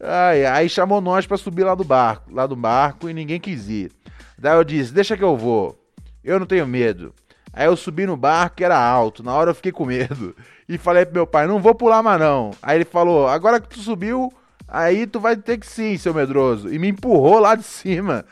Ai, 0.00 0.44
aí 0.44 0.68
chamou 0.68 1.00
nós 1.00 1.26
para 1.26 1.36
subir 1.36 1.62
lá 1.62 1.74
do 1.74 1.84
barco, 1.84 2.34
lá 2.34 2.46
do 2.46 2.56
barco 2.56 3.08
e 3.08 3.14
ninguém 3.14 3.38
quis 3.38 3.68
ir. 3.68 3.92
Daí 4.36 4.56
eu 4.56 4.64
disse: 4.64 4.92
Deixa 4.92 5.16
que 5.16 5.22
eu 5.22 5.36
vou. 5.36 5.78
Eu 6.24 6.40
não 6.40 6.46
tenho 6.46 6.66
medo. 6.66 7.14
Aí 7.52 7.66
eu 7.66 7.76
subi 7.76 8.06
no 8.06 8.16
barco 8.16 8.56
que 8.56 8.64
era 8.64 8.78
alto. 8.78 9.22
Na 9.22 9.32
hora 9.34 9.50
eu 9.50 9.54
fiquei 9.54 9.70
com 9.70 9.84
medo. 9.84 10.34
E 10.68 10.78
falei 10.78 11.04
pro 11.04 11.14
meu 11.14 11.26
pai: 11.26 11.46
Não 11.46 11.60
vou 11.60 11.74
pular 11.74 12.02
mais 12.02 12.18
não. 12.18 12.50
Aí 12.62 12.78
ele 12.78 12.84
falou: 12.84 13.28
Agora 13.28 13.60
que 13.60 13.68
tu 13.68 13.78
subiu, 13.78 14.32
aí 14.66 15.06
tu 15.06 15.20
vai 15.20 15.36
ter 15.36 15.58
que 15.58 15.66
sim, 15.66 15.96
seu 15.96 16.12
medroso. 16.14 16.72
E 16.72 16.78
me 16.78 16.88
empurrou 16.88 17.38
lá 17.38 17.54
de 17.54 17.62
cima. 17.62 18.24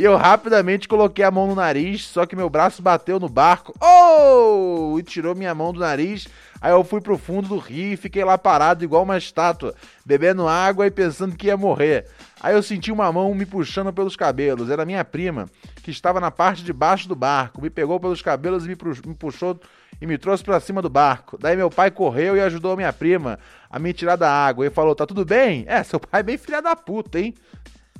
E 0.00 0.04
eu 0.04 0.16
rapidamente 0.16 0.88
coloquei 0.88 1.22
a 1.22 1.30
mão 1.30 1.46
no 1.46 1.54
nariz, 1.54 2.06
só 2.06 2.24
que 2.24 2.34
meu 2.34 2.48
braço 2.48 2.80
bateu 2.80 3.20
no 3.20 3.28
barco. 3.28 3.74
Oh! 3.84 4.98
E 4.98 5.02
tirou 5.02 5.34
minha 5.34 5.54
mão 5.54 5.74
do 5.74 5.80
nariz. 5.80 6.26
Aí 6.58 6.72
eu 6.72 6.82
fui 6.82 7.02
pro 7.02 7.18
fundo 7.18 7.48
do 7.48 7.58
rio 7.58 7.92
e 7.92 7.96
fiquei 7.98 8.24
lá 8.24 8.38
parado 8.38 8.82
igual 8.82 9.02
uma 9.02 9.18
estátua, 9.18 9.74
bebendo 10.02 10.48
água 10.48 10.86
e 10.86 10.90
pensando 10.90 11.36
que 11.36 11.48
ia 11.48 11.56
morrer. 11.58 12.06
Aí 12.40 12.54
eu 12.54 12.62
senti 12.62 12.90
uma 12.90 13.12
mão 13.12 13.34
me 13.34 13.44
puxando 13.44 13.92
pelos 13.92 14.16
cabelos. 14.16 14.70
Era 14.70 14.86
minha 14.86 15.04
prima, 15.04 15.50
que 15.82 15.90
estava 15.90 16.18
na 16.18 16.30
parte 16.30 16.64
de 16.64 16.72
baixo 16.72 17.06
do 17.06 17.14
barco. 17.14 17.60
Me 17.60 17.68
pegou 17.68 18.00
pelos 18.00 18.22
cabelos 18.22 18.64
e 18.64 18.68
me 18.68 18.76
puxou 19.14 19.60
e 20.00 20.06
me 20.06 20.16
trouxe 20.16 20.42
para 20.42 20.58
cima 20.60 20.80
do 20.80 20.88
barco. 20.88 21.36
Daí 21.36 21.56
meu 21.56 21.68
pai 21.68 21.90
correu 21.90 22.38
e 22.38 22.40
ajudou 22.40 22.74
minha 22.74 22.90
prima 22.90 23.38
a 23.68 23.78
me 23.78 23.92
tirar 23.92 24.16
da 24.16 24.32
água. 24.32 24.64
E 24.66 24.70
falou: 24.70 24.94
Tá 24.94 25.06
tudo 25.06 25.26
bem? 25.26 25.66
É, 25.68 25.82
seu 25.82 26.00
pai 26.00 26.20
é 26.20 26.22
bem 26.22 26.38
filha 26.38 26.62
da 26.62 26.74
puta, 26.74 27.20
hein? 27.20 27.34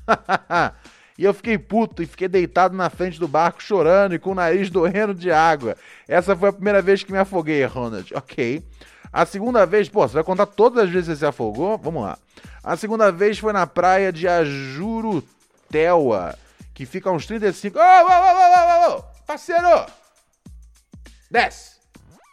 E 1.21 1.25
eu 1.25 1.35
fiquei 1.35 1.59
puto 1.59 2.03
e 2.03 2.07
fiquei 2.07 2.29
deitado 2.29 2.75
na 2.75 2.89
frente 2.89 3.21
do 3.21 3.29
barco 3.29 3.63
chorando 3.63 4.15
e 4.15 4.19
com 4.19 4.31
o 4.31 4.35
nariz 4.35 4.71
doendo 4.73 5.13
de 5.13 5.31
água. 5.31 5.77
Essa 6.09 6.35
foi 6.35 6.49
a 6.49 6.53
primeira 6.53 6.81
vez 6.81 7.03
que 7.03 7.13
me 7.13 7.19
afoguei, 7.19 7.63
Ronald. 7.67 8.11
Ok. 8.15 8.67
A 9.13 9.27
segunda 9.27 9.67
vez, 9.67 9.87
pô, 9.87 10.09
você 10.09 10.15
vai 10.15 10.25
contar 10.25 10.47
todas 10.47 10.85
as 10.85 10.89
vezes 10.89 11.09
que 11.09 11.15
você 11.17 11.19
se 11.19 11.27
afogou? 11.27 11.77
Vamos 11.77 12.05
lá. 12.05 12.17
A 12.65 12.75
segunda 12.75 13.13
vez 13.13 13.39
foi 13.39 13.53
na 13.53 13.67
praia 13.67 14.11
de 14.11 14.27
Ajuruteua, 14.27 15.19
que 16.73 16.87
fica 16.87 17.11
a 17.11 17.13
uns 17.13 17.27
35. 17.27 17.79
Ô, 17.79 17.83
ô, 17.83 17.85
ô, 17.85 18.95
ô, 18.95 18.95
ô, 18.95 18.97
ô, 18.97 19.03
parceiro! 19.27 19.85
Desce! 21.31 21.81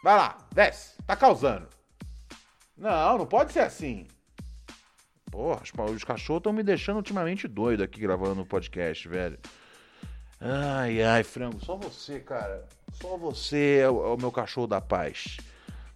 Vai 0.02 0.16
lá, 0.16 0.38
desce. 0.54 0.94
Tá 1.06 1.14
causando. 1.14 1.68
Não, 2.74 3.18
não 3.18 3.26
pode 3.26 3.52
ser 3.52 3.60
assim. 3.60 4.06
Porra, 5.30 5.62
os 5.94 6.04
cachorros 6.04 6.40
estão 6.40 6.52
me 6.52 6.62
deixando 6.62 6.96
ultimamente 6.96 7.46
doido 7.46 7.82
aqui 7.82 8.00
gravando 8.00 8.42
o 8.42 8.46
podcast, 8.46 9.08
velho. 9.08 9.38
Ai, 10.40 11.02
ai, 11.02 11.24
frango, 11.24 11.58
só 11.64 11.76
você, 11.76 12.20
cara. 12.20 12.64
Só 12.92 13.16
você 13.16 13.80
é 13.82 13.90
o, 13.90 14.06
é 14.06 14.14
o, 14.14 14.16
meu 14.16 14.30
cachorro 14.30 14.66
da 14.66 14.80
paz. 14.80 15.36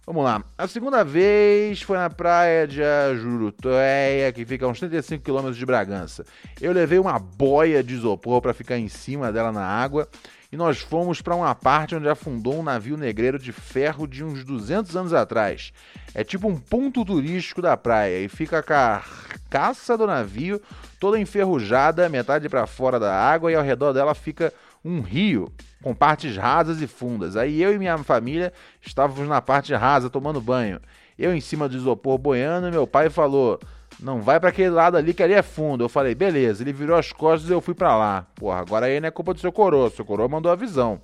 Vamos 0.05 0.23
lá. 0.23 0.43
A 0.57 0.67
segunda 0.67 1.03
vez 1.03 1.81
foi 1.81 1.97
na 1.97 2.09
praia 2.09 2.67
de 2.67 2.81
Juruteia, 3.15 4.33
que 4.33 4.45
fica 4.45 4.65
a 4.65 4.69
uns 4.69 4.79
35 4.79 5.23
quilômetros 5.23 5.57
de 5.57 5.65
Bragança. 5.65 6.25
Eu 6.59 6.73
levei 6.73 6.99
uma 6.99 7.17
boia 7.17 7.81
de 7.81 7.93
isopor 7.93 8.41
para 8.41 8.53
ficar 8.53 8.77
em 8.77 8.89
cima 8.89 9.31
dela 9.31 9.51
na 9.51 9.65
água 9.65 10.09
e 10.53 10.55
nós 10.55 10.77
fomos 10.77 11.19
para 11.19 11.35
uma 11.35 11.55
parte 11.55 11.95
onde 11.95 12.07
afundou 12.07 12.59
um 12.59 12.61
navio 12.61 12.95
negreiro 12.95 13.39
de 13.39 13.51
ferro 13.51 14.05
de 14.05 14.23
uns 14.23 14.45
200 14.45 14.95
anos 14.95 15.11
atrás. 15.11 15.73
É 16.13 16.23
tipo 16.23 16.47
um 16.47 16.55
ponto 16.55 17.03
turístico 17.03 17.59
da 17.59 17.75
praia 17.75 18.19
e 18.19 18.29
fica 18.29 18.59
a 18.59 18.61
carcaça 18.61 19.97
do 19.97 20.05
navio 20.05 20.61
toda 20.99 21.19
enferrujada, 21.19 22.07
metade 22.07 22.47
para 22.49 22.67
fora 22.67 22.99
da 22.99 23.11
água 23.11 23.51
e 23.51 23.55
ao 23.55 23.63
redor 23.63 23.93
dela 23.93 24.13
fica 24.13 24.53
um 24.85 25.01
rio 25.01 25.51
com 25.81 25.95
partes 25.95 26.37
rasas 26.37 26.79
e 26.83 26.85
fundas. 26.85 27.35
Aí 27.35 27.59
eu 27.59 27.73
e 27.73 27.79
minha 27.79 27.97
família 27.97 28.53
estávamos 28.79 29.27
na 29.27 29.41
parte 29.41 29.73
rasa 29.73 30.07
tomando 30.07 30.39
banho. 30.39 30.79
Eu 31.17 31.33
em 31.33 31.41
cima 31.41 31.67
do 31.67 31.75
isopor 31.75 32.19
boiando 32.19 32.69
meu 32.69 32.85
pai 32.85 33.09
falou: 33.09 33.59
não 34.03 34.21
vai 34.21 34.37
para 34.37 34.49
aquele 34.49 34.69
lado 34.69 34.97
ali 34.97 35.13
que 35.13 35.23
ali 35.23 35.33
é 35.33 35.41
fundo. 35.41 35.83
Eu 35.83 35.89
falei, 35.89 36.13
beleza. 36.13 36.61
Ele 36.61 36.73
virou 36.73 36.97
as 36.97 37.13
costas 37.13 37.49
e 37.49 37.53
eu 37.53 37.61
fui 37.61 37.73
para 37.73 37.97
lá. 37.97 38.27
Porra, 38.35 38.59
agora 38.59 38.85
aí 38.87 38.99
não 38.99 39.07
é 39.07 39.11
culpa 39.11 39.33
do 39.33 39.39
seu 39.39 39.51
coroa. 39.51 39.89
Seu 39.89 40.03
coroa 40.03 40.27
mandou 40.27 40.51
a 40.51 40.55
visão. 40.55 40.99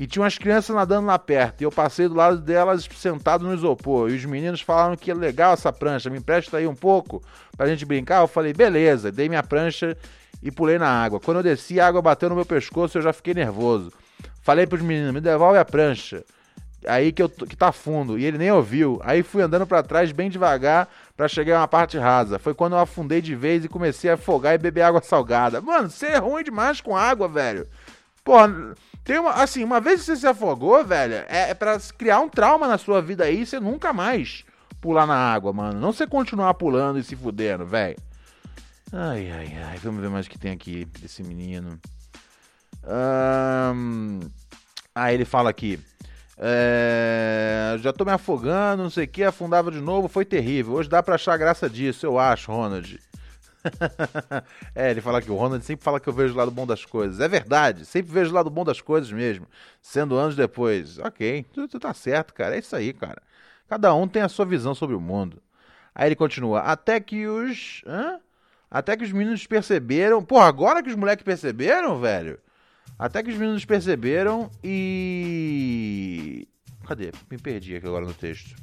E 0.00 0.06
tinha 0.06 0.22
umas 0.22 0.38
crianças 0.38 0.74
nadando 0.74 1.06
lá 1.06 1.18
perto. 1.18 1.60
E 1.60 1.64
eu 1.64 1.70
passei 1.70 2.08
do 2.08 2.14
lado 2.14 2.38
delas 2.38 2.88
sentado 2.96 3.44
no 3.46 3.52
isopor. 3.52 4.10
E 4.10 4.16
os 4.16 4.24
meninos 4.24 4.62
falaram 4.62 4.96
que 4.96 5.10
é 5.10 5.14
legal 5.14 5.52
essa 5.52 5.70
prancha. 5.70 6.08
Me 6.08 6.18
empresta 6.18 6.56
aí 6.56 6.66
um 6.66 6.74
pouco 6.74 7.22
pra 7.54 7.66
gente 7.66 7.84
brincar. 7.84 8.22
Eu 8.22 8.26
falei, 8.26 8.54
beleza. 8.54 9.12
Dei 9.12 9.28
minha 9.28 9.42
prancha 9.42 9.94
e 10.42 10.50
pulei 10.50 10.78
na 10.78 10.88
água. 10.88 11.20
Quando 11.20 11.36
eu 11.36 11.42
desci, 11.42 11.78
a 11.78 11.86
água 11.86 12.00
bateu 12.00 12.30
no 12.30 12.34
meu 12.34 12.46
pescoço 12.46 12.96
e 12.96 12.98
eu 12.98 13.02
já 13.02 13.12
fiquei 13.12 13.34
nervoso. 13.34 13.92
Falei 14.40 14.66
pros 14.66 14.80
meninos, 14.80 15.12
me 15.12 15.20
devolve 15.20 15.58
a 15.58 15.64
prancha 15.64 16.24
aí 16.86 17.12
que, 17.12 17.22
eu, 17.22 17.28
que 17.28 17.56
tá 17.56 17.72
fundo, 17.72 18.18
e 18.18 18.24
ele 18.24 18.38
nem 18.38 18.50
ouviu. 18.50 19.00
Aí 19.04 19.22
fui 19.22 19.42
andando 19.42 19.66
para 19.66 19.82
trás 19.82 20.12
bem 20.12 20.30
devagar 20.30 20.88
para 21.16 21.28
chegar 21.28 21.56
a 21.56 21.60
uma 21.60 21.68
parte 21.68 21.98
rasa. 21.98 22.38
Foi 22.38 22.54
quando 22.54 22.74
eu 22.74 22.78
afundei 22.78 23.20
de 23.20 23.34
vez 23.34 23.64
e 23.64 23.68
comecei 23.68 24.10
a 24.10 24.14
afogar 24.14 24.54
e 24.54 24.58
beber 24.58 24.82
água 24.82 25.02
salgada. 25.02 25.60
Mano, 25.60 25.90
você 25.90 26.06
é 26.06 26.18
ruim 26.18 26.42
demais 26.42 26.80
com 26.80 26.96
água, 26.96 27.28
velho. 27.28 27.66
Porra, 28.24 28.74
tem 29.04 29.18
uma, 29.18 29.32
assim, 29.32 29.64
uma 29.64 29.80
vez 29.80 30.00
que 30.00 30.06
você 30.06 30.16
se 30.16 30.26
afogou, 30.26 30.84
velho, 30.84 31.14
é, 31.28 31.50
é 31.50 31.54
para 31.54 31.78
criar 31.98 32.20
um 32.20 32.28
trauma 32.28 32.68
na 32.68 32.78
sua 32.78 33.02
vida 33.02 33.24
aí, 33.24 33.44
você 33.44 33.58
nunca 33.58 33.92
mais 33.92 34.44
pular 34.80 35.06
na 35.06 35.16
água, 35.16 35.52
mano. 35.52 35.80
Não 35.80 35.92
você 35.92 36.06
continuar 36.06 36.54
pulando 36.54 36.98
e 36.98 37.04
se 37.04 37.16
fudendo, 37.16 37.64
velho. 37.64 37.96
Ai, 38.92 39.30
ai, 39.30 39.56
ai. 39.64 39.78
Vamos 39.78 40.02
ver 40.02 40.10
mais 40.10 40.26
o 40.26 40.30
que 40.30 40.38
tem 40.38 40.52
aqui 40.52 40.84
desse 41.00 41.22
menino. 41.22 41.80
Um... 42.84 44.20
Ah, 44.94 45.12
ele 45.12 45.24
fala 45.24 45.48
aqui. 45.48 45.80
É, 46.38 47.76
já 47.78 47.92
tô 47.92 48.04
me 48.04 48.12
afogando, 48.12 48.82
não 48.82 48.90
sei 48.90 49.04
o 49.04 49.08
que, 49.08 49.22
afundava 49.22 49.70
de 49.70 49.80
novo, 49.80 50.08
foi 50.08 50.24
terrível. 50.24 50.74
Hoje 50.74 50.88
dá 50.88 51.02
pra 51.02 51.16
achar 51.16 51.36
graça 51.36 51.68
disso, 51.68 52.06
eu 52.06 52.18
acho, 52.18 52.50
Ronald. 52.50 52.98
é, 54.74 54.90
ele 54.90 55.00
fala 55.00 55.22
que 55.22 55.30
o 55.30 55.36
Ronald 55.36 55.64
sempre 55.64 55.84
fala 55.84 56.00
que 56.00 56.08
eu 56.08 56.12
vejo 56.12 56.34
o 56.34 56.36
lado 56.36 56.50
bom 56.50 56.66
das 56.66 56.84
coisas. 56.84 57.20
É 57.20 57.28
verdade, 57.28 57.84
sempre 57.84 58.12
vejo 58.12 58.30
o 58.30 58.34
lado 58.34 58.50
bom 58.50 58.64
das 58.64 58.80
coisas 58.80 59.10
mesmo, 59.12 59.46
sendo 59.80 60.16
anos 60.16 60.34
depois. 60.34 60.98
Ok, 60.98 61.44
tu, 61.52 61.68
tu 61.68 61.78
tá 61.78 61.94
certo, 61.94 62.34
cara, 62.34 62.56
é 62.56 62.58
isso 62.58 62.74
aí, 62.74 62.92
cara. 62.92 63.22
Cada 63.68 63.94
um 63.94 64.08
tem 64.08 64.22
a 64.22 64.28
sua 64.28 64.44
visão 64.44 64.74
sobre 64.74 64.96
o 64.96 65.00
mundo. 65.00 65.42
Aí 65.94 66.08
ele 66.08 66.16
continua, 66.16 66.60
até 66.60 66.98
que 67.00 67.26
os. 67.26 67.82
Hã? 67.86 68.18
Até 68.70 68.96
que 68.96 69.04
os 69.04 69.12
meninos 69.12 69.46
perceberam. 69.46 70.24
Porra, 70.24 70.46
agora 70.46 70.82
que 70.82 70.88
os 70.88 70.96
moleques 70.96 71.24
perceberam, 71.24 72.00
velho? 72.00 72.38
Até 72.98 73.22
que 73.22 73.30
os 73.30 73.36
meninos 73.36 73.64
perceberam 73.64 74.50
e. 74.62 76.46
Cadê? 76.86 77.10
Me 77.30 77.38
perdi 77.38 77.76
aqui 77.76 77.86
agora 77.86 78.06
no 78.06 78.14
texto. 78.14 78.54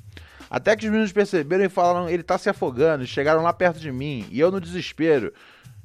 Até 0.50 0.76
que 0.76 0.86
os 0.86 0.92
meninos 0.92 1.12
perceberam 1.12 1.66
e 1.66 1.70
falaram: 1.70 2.10
ele 2.10 2.24
tá 2.24 2.38
se 2.38 2.50
afogando, 2.50 3.04
e 3.04 3.08
chegaram 3.08 3.44
lá 3.44 3.54
perto 3.54 3.80
de 3.80 3.92
mim. 3.92 4.26
E 4.32 4.40
eu, 4.40 4.50
no 4.50 4.60
desespero, 4.62 5.34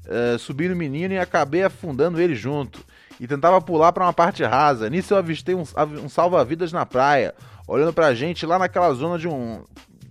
uh, 0.07 0.39
subi 0.39 0.69
no 0.69 0.77
menino 0.77 1.15
e 1.15 1.19
acabei 1.19 1.65
afundando 1.65 2.21
ele 2.21 2.35
junto. 2.35 2.85
E 3.21 3.27
tentava 3.27 3.61
pular 3.61 3.93
para 3.93 4.05
uma 4.05 4.13
parte 4.13 4.43
rasa. 4.43 4.89
Nisso 4.89 5.15
eu 5.15 5.19
avistei 5.19 5.55
um, 5.55 5.65
um 6.03 6.09
salva-vidas 6.09 6.73
na 6.73 6.85
praia, 6.87 7.35
olhando 7.67 7.93
pra 7.93 8.15
gente 8.15 8.47
lá 8.47 8.59
naquela 8.59 8.93
zona 8.95 9.19
de 9.19 9.29
um. 9.29 9.65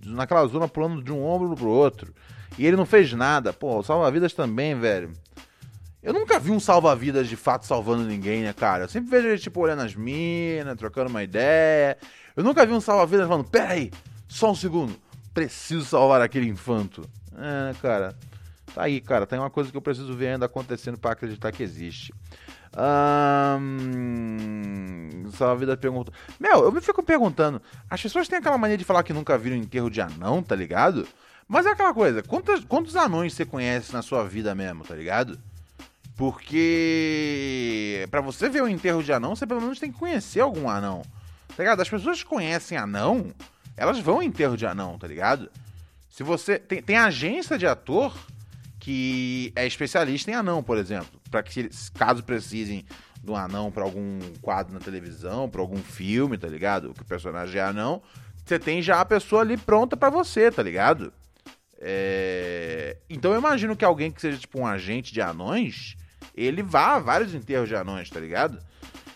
Naquela 0.04 0.46
zona 0.46 0.68
pulando 0.68 1.02
de 1.02 1.12
um 1.12 1.24
ombro 1.24 1.54
pro 1.56 1.68
outro. 1.68 2.14
E 2.58 2.66
ele 2.66 2.76
não 2.76 2.86
fez 2.86 3.12
nada. 3.12 3.52
Pô, 3.52 3.82
salva-vidas 3.82 4.32
também, 4.32 4.78
velho. 4.78 5.12
Eu 6.04 6.12
nunca 6.12 6.38
vi 6.38 6.50
um 6.50 6.60
salva-vidas 6.60 7.26
de 7.26 7.34
fato 7.34 7.64
salvando 7.64 8.04
ninguém, 8.04 8.42
né, 8.42 8.52
cara? 8.52 8.84
Eu 8.84 8.88
sempre 8.88 9.10
vejo 9.10 9.26
ele, 9.26 9.38
tipo, 9.38 9.58
olhando 9.58 9.80
as 9.80 9.94
minas, 9.94 10.76
trocando 10.76 11.08
uma 11.08 11.22
ideia. 11.22 11.96
Eu 12.36 12.44
nunca 12.44 12.66
vi 12.66 12.74
um 12.74 12.80
salva-vidas 12.80 13.26
falando, 13.26 13.48
peraí, 13.48 13.90
só 14.28 14.50
um 14.50 14.54
segundo, 14.54 14.94
preciso 15.32 15.82
salvar 15.82 16.20
aquele 16.20 16.46
infanto. 16.46 17.08
É, 17.34 17.38
né, 17.38 17.74
cara? 17.80 18.14
Tá 18.74 18.82
aí, 18.82 19.00
cara, 19.00 19.26
tem 19.26 19.38
uma 19.38 19.48
coisa 19.48 19.70
que 19.70 19.76
eu 19.78 19.80
preciso 19.80 20.14
ver 20.14 20.34
ainda 20.34 20.44
acontecendo 20.44 20.98
para 20.98 21.12
acreditar 21.12 21.50
que 21.52 21.62
existe. 21.62 22.12
Só 25.30 25.54
vida 25.54 25.74
pergunta. 25.74 26.12
Meu, 26.38 26.64
eu 26.64 26.72
me 26.72 26.82
fico 26.82 27.02
perguntando. 27.02 27.62
As 27.88 28.02
pessoas 28.02 28.28
têm 28.28 28.40
aquela 28.40 28.58
mania 28.58 28.76
de 28.76 28.84
falar 28.84 29.04
que 29.04 29.12
nunca 29.14 29.38
viram 29.38 29.56
enterro 29.56 29.88
de 29.88 30.02
anão, 30.02 30.42
tá 30.42 30.54
ligado? 30.54 31.08
Mas 31.48 31.64
é 31.64 31.70
aquela 31.70 31.94
coisa, 31.94 32.22
quantos, 32.22 32.62
quantos 32.64 32.94
anões 32.94 33.32
você 33.32 33.46
conhece 33.46 33.90
na 33.90 34.02
sua 34.02 34.24
vida 34.24 34.54
mesmo, 34.54 34.84
tá 34.84 34.94
ligado? 34.94 35.38
Porque 36.16 38.06
para 38.10 38.20
você 38.20 38.48
ver 38.48 38.62
o 38.62 38.68
enterro 38.68 39.02
de 39.02 39.12
anão, 39.12 39.34
você 39.34 39.46
pelo 39.46 39.60
menos 39.60 39.80
tem 39.80 39.90
que 39.90 39.98
conhecer 39.98 40.40
algum 40.40 40.68
anão. 40.68 41.02
Tá 41.48 41.62
ligado? 41.62 41.80
As 41.80 41.88
pessoas 41.88 42.22
que 42.22 42.28
conhecem 42.28 42.78
anão, 42.78 43.32
elas 43.76 43.98
vão 43.98 44.22
em 44.22 44.26
enterro 44.26 44.56
de 44.56 44.66
anão, 44.66 44.98
tá 44.98 45.06
ligado? 45.06 45.50
Se 46.08 46.22
você. 46.22 46.58
Tem, 46.58 46.80
tem 46.82 46.96
agência 46.96 47.58
de 47.58 47.66
ator 47.66 48.16
que 48.78 49.52
é 49.56 49.66
especialista 49.66 50.30
em 50.30 50.34
anão, 50.34 50.62
por 50.62 50.76
exemplo. 50.76 51.20
para 51.30 51.42
que, 51.42 51.68
caso 51.94 52.22
precisem 52.22 52.84
de 53.22 53.30
um 53.30 53.36
anão 53.36 53.72
para 53.72 53.82
algum 53.82 54.20
quadro 54.42 54.74
na 54.74 54.78
televisão, 54.78 55.48
para 55.48 55.60
algum 55.60 55.82
filme, 55.82 56.36
tá 56.36 56.46
ligado? 56.46 56.92
Que 56.92 57.02
o 57.02 57.06
personagem 57.06 57.58
é 57.58 57.64
anão, 57.64 58.02
você 58.44 58.58
tem 58.58 58.82
já 58.82 59.00
a 59.00 59.04
pessoa 59.04 59.40
ali 59.40 59.56
pronta 59.56 59.96
para 59.96 60.10
você, 60.10 60.50
tá 60.50 60.62
ligado? 60.62 61.12
É... 61.80 62.98
Então 63.08 63.32
eu 63.32 63.38
imagino 63.38 63.74
que 63.74 63.84
alguém 63.84 64.10
que 64.10 64.20
seja 64.20 64.38
tipo 64.38 64.60
um 64.60 64.66
agente 64.66 65.12
de 65.12 65.22
anões, 65.22 65.96
ele 66.34 66.62
vá 66.62 66.96
a 66.96 66.98
vários 66.98 67.34
enterros 67.34 67.68
de 67.68 67.74
anões, 67.74 68.10
tá 68.10 68.20
ligado? 68.20 68.58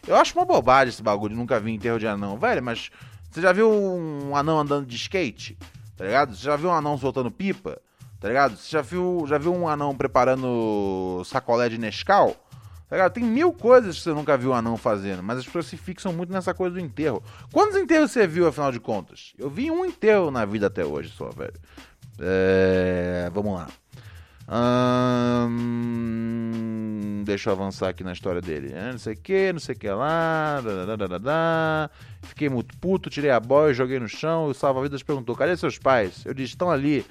Eu 0.07 0.17
acho 0.17 0.39
uma 0.39 0.45
bobagem 0.45 0.89
esse 0.89 1.03
bagulho 1.03 1.35
de 1.35 1.39
nunca 1.39 1.61
vi 1.61 1.73
enterro 1.73 1.99
de 1.99 2.07
anão, 2.07 2.39
velho, 2.39 2.63
mas 2.63 2.91
você 3.31 3.43
já 3.43 3.53
viu 3.53 3.71
um 3.71 4.35
anão 4.35 4.59
andando 4.59 4.87
de 4.87 4.97
skate? 4.97 5.59
Tá 5.97 6.05
ligado? 6.05 6.35
Você 6.35 6.45
já 6.45 6.57
viu 6.57 6.71
um 6.71 6.73
anão 6.73 6.97
soltando 6.97 7.31
pipa? 7.31 7.81
Tá 8.21 8.29
ligado? 8.29 8.57
Você 8.57 8.71
já 8.71 8.83
viu, 8.83 9.25
já 9.29 9.39
viu 9.39 9.55
um 9.55 9.69
anão 9.69 9.95
preparando 9.97 11.23
sacolé 11.25 11.69
de 11.69 11.79
Nescau? 11.79 12.35
Tá 12.89 12.97
ligado? 12.97 13.13
Tem 13.13 13.23
mil 13.23 13.53
coisas 13.53 13.99
que 13.99 14.03
você 14.03 14.11
nunca 14.11 14.37
viu 14.37 14.51
um 14.51 14.55
anão 14.55 14.77
fazendo, 14.77 15.23
mas 15.23 15.39
as 15.39 15.45
pessoas 15.45 15.67
se 15.67 15.77
fixam 15.77 16.13
muito 16.13 16.33
nessa 16.33 16.55
coisa 16.55 16.75
do 16.75 16.81
enterro. 16.81 17.23
Quantos 17.53 17.77
enterros 17.77 18.11
você 18.11 18.27
viu, 18.27 18.49
afinal 18.49 18.73
de 18.73 18.81
contas? 18.81 19.35
Eu 19.39 19.51
vi 19.51 19.71
um 19.71 19.85
enterro 19.85 20.31
na 20.31 20.47
vida 20.47 20.69
até 20.69 20.85
hoje 20.85 21.11
só, 21.11 21.29
velho. 21.29 21.55
É... 22.19 23.31
Vamos 23.35 23.55
lá. 23.55 23.69
Hum, 24.51 26.33
deixa 27.27 27.51
eu 27.51 27.53
avançar 27.53 27.91
aqui 27.91 28.03
na 28.03 28.13
história 28.13 28.41
dele. 28.41 28.73
É, 28.73 28.93
não 28.93 28.99
sei 28.99 29.13
o 29.13 29.17
que, 29.17 29.53
não 29.53 29.61
sei 29.61 29.75
o 29.75 29.79
que 29.79 29.91
lá. 29.91 30.63
Fiquei 32.23 32.49
muito 32.49 32.75
puto, 32.79 33.11
tirei 33.11 33.31
a 33.31 33.39
boia, 33.39 33.75
joguei 33.75 34.01
no 34.01 34.09
chão. 34.09 34.47
O 34.47 34.55
salva-vidas 34.55 35.03
perguntou: 35.03 35.37
cadê 35.37 35.55
seus 35.57 35.77
pais? 35.79 36.25
Eu 36.25 36.33
disse: 36.33 36.55
estão 36.55 36.71
ali. 36.71 37.05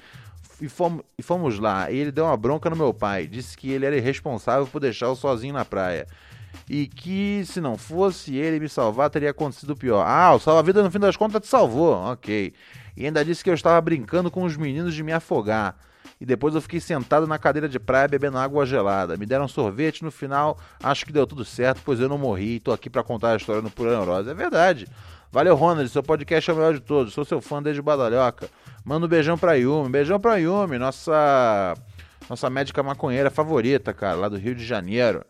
E 0.60 0.68
fomos, 0.68 1.04
e 1.16 1.22
fomos 1.22 1.60
lá. 1.60 1.88
E 1.90 1.96
ele 1.96 2.10
deu 2.10 2.24
uma 2.24 2.36
bronca 2.36 2.68
no 2.68 2.74
meu 2.74 2.92
pai. 2.92 3.28
Disse 3.28 3.56
que 3.56 3.70
ele 3.70 3.86
era 3.86 3.96
irresponsável 3.96 4.66
por 4.66 4.80
deixá-lo 4.80 5.14
sozinho 5.14 5.54
na 5.54 5.64
praia. 5.64 6.08
E 6.68 6.88
que 6.88 7.44
se 7.46 7.60
não 7.60 7.78
fosse 7.78 8.34
ele 8.36 8.58
me 8.58 8.68
salvar, 8.68 9.08
teria 9.10 9.30
acontecido 9.30 9.76
pior. 9.76 10.04
Ah, 10.04 10.34
o 10.34 10.40
salva-vida 10.40 10.82
no 10.82 10.90
fim 10.90 10.98
das 10.98 11.16
contas 11.16 11.42
te 11.42 11.46
salvou. 11.46 11.92
Ok. 11.92 12.52
E 12.96 13.06
ainda 13.06 13.24
disse 13.24 13.44
que 13.44 13.50
eu 13.50 13.54
estava 13.54 13.80
brincando 13.80 14.28
com 14.28 14.42
os 14.42 14.56
meninos 14.56 14.92
de 14.92 15.04
me 15.04 15.12
afogar 15.12 15.76
e 16.20 16.26
depois 16.26 16.54
eu 16.54 16.60
fiquei 16.60 16.80
sentado 16.80 17.26
na 17.26 17.38
cadeira 17.38 17.68
de 17.68 17.78
praia 17.78 18.08
bebendo 18.08 18.38
água 18.38 18.66
gelada. 18.66 19.16
Me 19.16 19.24
deram 19.24 19.46
sorvete 19.46 20.02
no 20.02 20.10
final, 20.10 20.58
acho 20.82 21.06
que 21.06 21.12
deu 21.12 21.26
tudo 21.26 21.44
certo, 21.44 21.80
pois 21.84 22.00
eu 22.00 22.08
não 22.08 22.18
morri 22.18 22.56
e 22.56 22.60
tô 22.60 22.72
aqui 22.72 22.90
para 22.90 23.02
contar 23.02 23.32
a 23.32 23.36
história 23.36 23.62
no 23.62 23.70
Pura 23.70 23.90
Neurose. 23.90 24.30
É 24.30 24.34
verdade. 24.34 24.86
Valeu, 25.30 25.54
Ronald, 25.54 25.88
seu 25.90 26.02
podcast 26.02 26.50
é 26.50 26.52
o 26.52 26.56
melhor 26.56 26.74
de 26.74 26.80
todos. 26.80 27.12
Sou 27.12 27.24
seu 27.24 27.40
fã 27.40 27.62
desde 27.62 27.82
Badalhoca. 27.82 28.48
Manda 28.84 29.06
um 29.06 29.08
beijão 29.08 29.36
pra 29.36 29.54
Yumi. 29.54 29.90
Beijão 29.90 30.18
pra 30.18 30.36
Yumi, 30.36 30.78
nossa, 30.78 31.74
nossa 32.28 32.48
médica 32.48 32.82
maconheira 32.82 33.30
favorita, 33.30 33.92
cara, 33.92 34.16
lá 34.16 34.28
do 34.28 34.38
Rio 34.38 34.54
de 34.54 34.64
Janeiro. 34.64 35.24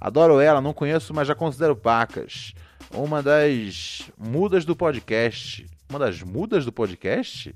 Adoro 0.00 0.40
ela, 0.40 0.60
não 0.60 0.74
conheço, 0.74 1.14
mas 1.14 1.28
já 1.28 1.34
considero 1.34 1.74
pacas. 1.74 2.54
Uma 2.92 3.22
das 3.22 4.02
mudas 4.18 4.64
do 4.64 4.76
podcast. 4.76 5.66
Uma 5.88 5.98
das 5.98 6.22
mudas 6.22 6.64
do 6.64 6.72
podcast? 6.72 7.54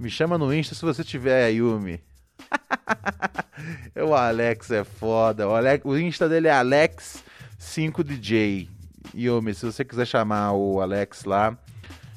Me 0.00 0.08
chama 0.08 0.38
no 0.38 0.54
Insta 0.54 0.74
se 0.74 0.80
você 0.80 1.04
tiver, 1.04 1.50
Yumi. 1.50 2.02
o 3.94 4.14
Alex 4.14 4.70
é 4.70 4.82
foda. 4.82 5.46
O, 5.46 5.54
Alex, 5.54 5.84
o 5.84 5.98
Insta 5.98 6.26
dele 6.26 6.48
é 6.48 6.52
Alex5DJ. 6.52 8.66
Yumi, 9.14 9.52
se 9.52 9.66
você 9.66 9.84
quiser 9.84 10.06
chamar 10.06 10.52
o 10.52 10.80
Alex 10.80 11.26
lá, 11.26 11.54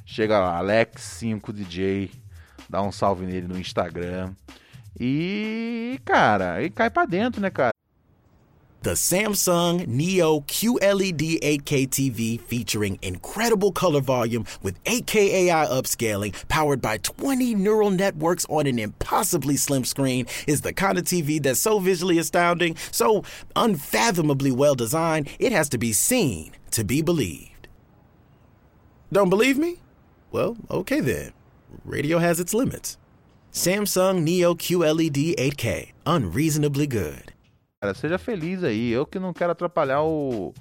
chega 0.05 0.39
lá, 0.39 0.57
Alex5DJ. 0.63 2.09
Dá 2.69 2.81
um 2.81 2.89
salve 2.89 3.25
nele 3.25 3.49
no 3.49 3.59
Instagram. 3.59 4.33
E, 4.97 5.99
cara, 6.05 6.63
e 6.63 6.69
cai 6.69 6.89
pra 6.89 7.03
dentro, 7.03 7.41
né, 7.41 7.49
cara? 7.49 7.73
The 8.83 8.95
Samsung 8.95 9.87
Neo 9.87 10.41
QLED 10.41 11.39
8K 11.39 11.87
TV 11.87 12.41
featuring 12.41 12.99
incredible 13.01 13.71
color 13.71 14.01
volume 14.01 14.45
with 14.61 14.83
8K 14.83 15.15
AI 15.15 15.65
upscaling 15.67 16.35
powered 16.49 16.81
by 16.81 16.97
20 16.97 17.55
neural 17.55 17.91
networks 17.91 18.45
on 18.49 18.67
an 18.67 18.79
impossibly 18.79 19.55
slim 19.55 19.85
screen 19.85 20.25
is 20.47 20.59
the 20.59 20.73
kind 20.73 20.97
of 20.97 21.05
TV 21.05 21.41
that's 21.41 21.61
so 21.61 21.79
visually 21.79 22.17
astounding, 22.17 22.75
so 22.91 23.23
unfathomably 23.55 24.51
well 24.51 24.75
designed, 24.75 25.29
it 25.39 25.53
has 25.53 25.69
to 25.69 25.77
be 25.77 25.93
seen 25.93 26.51
to 26.71 26.83
be 26.83 27.01
believed. 27.01 27.69
Don't 29.13 29.29
believe 29.29 29.57
me? 29.57 29.77
Well, 30.29 30.57
okay 30.69 30.99
then. 30.99 31.31
Radio 31.85 32.17
has 32.17 32.37
its 32.37 32.53
limits. 32.53 32.97
Samsung 33.53 34.23
Neo 34.23 34.55
QLED 34.55 35.35
8K, 35.37 35.93
unreasonably 36.05 36.85
good. 36.85 37.32
Cara, 37.83 37.93
seja 37.93 38.17
feliz 38.17 38.63
aí. 38.63 38.91
Eu 38.93 39.05
que 39.05 39.19
não 39.19 39.33
quero 39.33 39.51
atrapalhar 39.51 40.03
o, 40.03 40.53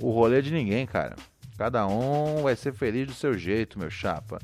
o 0.00 0.10
rolê 0.10 0.40
de 0.40 0.50
ninguém, 0.50 0.86
cara. 0.86 1.14
Cada 1.58 1.86
um 1.86 2.44
vai 2.44 2.56
ser 2.56 2.72
feliz 2.72 3.06
do 3.06 3.12
seu 3.12 3.36
jeito, 3.36 3.78
meu 3.78 3.90
chapa. 3.90 4.38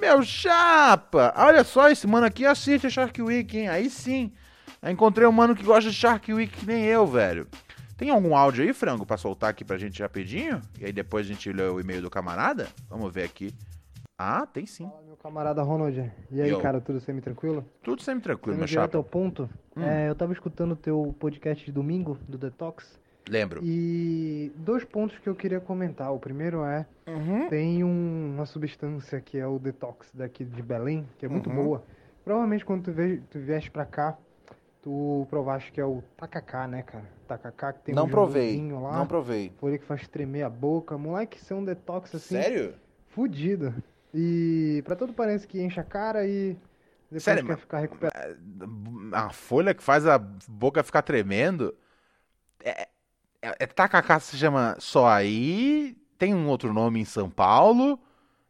Meu 0.00 0.22
chapa! 0.22 1.34
Olha 1.36 1.64
só, 1.64 1.90
esse 1.90 2.06
mano 2.06 2.26
aqui 2.26 2.46
assiste 2.46 2.86
a 2.86 2.90
Shark 2.90 3.20
Week, 3.20 3.58
hein? 3.58 3.66
Aí 3.66 3.90
sim. 3.90 4.32
Eu 4.80 4.92
encontrei 4.92 5.26
um 5.26 5.32
mano 5.32 5.56
que 5.56 5.64
gosta 5.64 5.90
de 5.90 5.96
Shark 5.96 6.32
Week 6.32 6.56
que 6.56 6.64
nem 6.64 6.84
eu, 6.84 7.08
velho. 7.08 7.48
Tem 7.96 8.08
algum 8.08 8.36
áudio 8.36 8.62
aí, 8.62 8.72
frango, 8.72 9.04
pra 9.04 9.16
soltar 9.16 9.50
aqui 9.50 9.64
pra 9.64 9.76
gente 9.76 10.00
rapidinho? 10.00 10.60
E 10.78 10.84
aí 10.84 10.92
depois 10.92 11.26
a 11.26 11.28
gente 11.28 11.52
lê 11.52 11.64
o 11.64 11.80
e-mail 11.80 12.02
do 12.02 12.08
camarada? 12.08 12.68
Vamos 12.88 13.12
ver 13.12 13.24
aqui. 13.24 13.52
Ah, 14.16 14.46
tem 14.46 14.64
sim. 14.64 14.88
Fala, 14.88 15.02
meu 15.02 15.16
camarada 15.16 15.62
Ronald. 15.62 16.12
E 16.30 16.40
aí, 16.40 16.50
Yo. 16.50 16.60
cara, 16.60 16.80
tudo 16.80 17.00
semi-tranquilo? 17.00 17.64
Tudo 17.82 18.00
semi-tranquilo, 18.00 18.56
meu 18.56 18.66
chapa. 18.66 18.96
ao 18.96 19.02
ponto, 19.02 19.50
hum. 19.76 19.82
é, 19.82 20.08
eu 20.08 20.14
tava 20.14 20.32
escutando 20.32 20.72
o 20.72 20.76
teu 20.76 21.14
podcast 21.18 21.64
de 21.64 21.72
domingo, 21.72 22.16
do 22.28 22.38
Detox. 22.38 23.00
Lembro. 23.28 23.60
E 23.62 24.52
dois 24.56 24.84
pontos 24.84 25.18
que 25.18 25.28
eu 25.28 25.34
queria 25.34 25.58
comentar. 25.58 26.12
O 26.12 26.18
primeiro 26.18 26.62
é, 26.64 26.86
uhum. 27.06 27.48
tem 27.48 27.82
um, 27.82 28.34
uma 28.34 28.46
substância 28.46 29.20
que 29.20 29.38
é 29.38 29.46
o 29.46 29.58
Detox 29.58 30.10
daqui 30.12 30.44
de 30.44 30.62
Belém, 30.62 31.08
que 31.18 31.26
é 31.26 31.28
muito 31.28 31.48
uhum. 31.48 31.56
boa. 31.56 31.84
Provavelmente 32.22 32.64
quando 32.64 32.84
tu, 32.84 32.92
ve, 32.92 33.22
tu 33.30 33.38
vieste 33.38 33.70
pra 33.70 33.84
cá, 33.84 34.16
tu 34.82 35.26
provaste 35.30 35.72
que 35.72 35.80
é 35.80 35.84
o 35.84 36.02
tacacá, 36.16 36.68
né, 36.68 36.82
cara? 36.82 37.04
Tacacá 37.26 37.72
que 37.72 37.80
tem 37.84 37.94
não 37.94 38.04
um 38.04 38.08
provei, 38.08 38.70
lá. 38.70 38.98
Não 38.98 39.06
provei. 39.06 39.50
Folha 39.58 39.78
que 39.78 39.84
faz 39.84 40.06
tremer 40.06 40.42
a 40.42 40.50
boca. 40.50 40.96
Moleque, 40.98 41.38
isso 41.38 41.52
é 41.52 41.56
um 41.56 41.64
detox 41.64 42.14
assim. 42.14 42.36
Sério? 42.36 42.74
Fudido. 43.08 43.74
E 44.14 44.80
para 44.84 44.94
todo 44.94 45.12
parece 45.12 45.46
que 45.46 45.60
enche 45.60 45.80
a 45.80 45.84
cara 45.84 46.24
e 46.24 46.56
depois 47.10 47.22
Sério, 47.22 47.46
quer 47.46 47.58
ficar 47.58 47.78
recuperado. 47.80 48.36
A 49.12 49.30
folha 49.30 49.74
que 49.74 49.82
faz 49.82 50.06
a 50.06 50.18
boca 50.18 50.82
ficar 50.82 51.02
tremendo. 51.02 51.74
É, 52.62 52.88
é, 53.42 53.56
é 53.60 53.66
tacacá 53.66 54.18
se 54.20 54.36
chama 54.36 54.76
só 54.78 55.08
aí. 55.08 55.96
Tem 56.16 56.34
um 56.34 56.48
outro 56.48 56.72
nome 56.72 57.00
em 57.00 57.04
São 57.04 57.28
Paulo. 57.28 58.00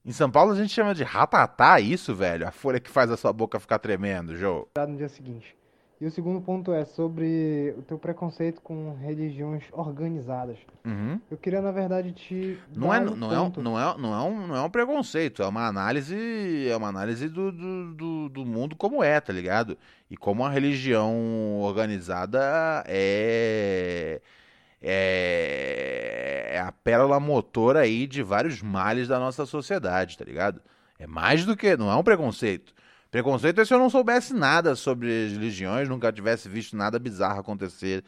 Em 0.05 0.13
São 0.13 0.31
Paulo 0.31 0.53
a 0.53 0.55
gente 0.55 0.73
chama 0.73 0.95
de 0.95 1.03
ratatá, 1.03 1.81
isso, 1.81 2.15
velho? 2.15 2.47
A 2.47 2.51
folha 2.51 2.79
que 2.79 2.91
faz 2.91 3.11
a 3.11 3.17
sua 3.17 3.33
boca 3.33 3.59
ficar 3.59 3.79
tremendo, 3.79 4.37
Joe. 4.37 4.67
No 4.77 4.97
dia 4.97 5.09
seguinte. 5.09 5.57
E 6.05 6.07
o 6.07 6.11
segundo 6.11 6.39
ponto 6.39 6.71
é 6.71 6.85
sobre 6.85 7.75
o 7.79 7.81
teu 7.81 7.99
preconceito 7.99 8.61
com 8.61 8.95
religiões 9.01 9.65
organizadas. 9.73 10.59
Uhum. 10.85 11.19
Eu 11.31 11.39
queria, 11.39 11.63
na 11.63 11.73
verdade, 11.73 12.13
te. 12.13 12.59
Não 12.77 12.93
é, 12.93 13.01
não, 13.01 13.33
é, 13.33 13.53
não, 13.57 13.81
é, 13.81 13.97
não, 13.97 14.15
é 14.15 14.21
um, 14.21 14.47
não 14.49 14.55
é 14.55 14.61
um 14.61 14.69
preconceito, 14.69 15.43
é 15.43 15.47
uma 15.47 15.67
análise, 15.67 16.69
é 16.69 16.77
uma 16.77 16.89
análise 16.89 17.27
do, 17.27 17.51
do, 17.51 17.95
do, 17.95 18.29
do 18.29 18.45
mundo 18.45 18.77
como 18.77 19.03
é, 19.03 19.19
tá 19.19 19.33
ligado? 19.33 19.79
E 20.11 20.15
como 20.15 20.45
a 20.45 20.51
religião 20.51 21.61
organizada 21.63 22.85
é, 22.87 24.21
é, 24.83 26.51
é 26.53 26.61
a 26.61 26.71
pérola 26.71 27.19
motora 27.19 27.81
aí 27.81 28.07
de 28.07 28.23
vários 28.23 28.61
males 28.61 29.09
da 29.09 29.19
nossa 29.19 29.47
sociedade, 29.47 30.19
tá 30.19 30.25
ligado? 30.27 30.61
É 30.99 31.07
mais 31.07 31.47
do 31.47 31.57
que. 31.57 31.79
Não 31.79 31.91
é 31.91 31.97
um 31.97 32.05
preconceito. 32.05 32.74
Preconceito 33.15 33.61
é 33.61 33.65
se 33.65 33.73
eu 33.73 33.79
não 33.79 33.89
soubesse 33.89 34.35
nada 34.35 34.75
sobre 34.75 35.29
religiões, 35.29 35.89
nunca 35.89 36.13
tivesse 36.13 36.49
visto 36.49 36.77
nada 36.77 36.99
bizarro 36.99 37.39
acontecer 37.39 38.03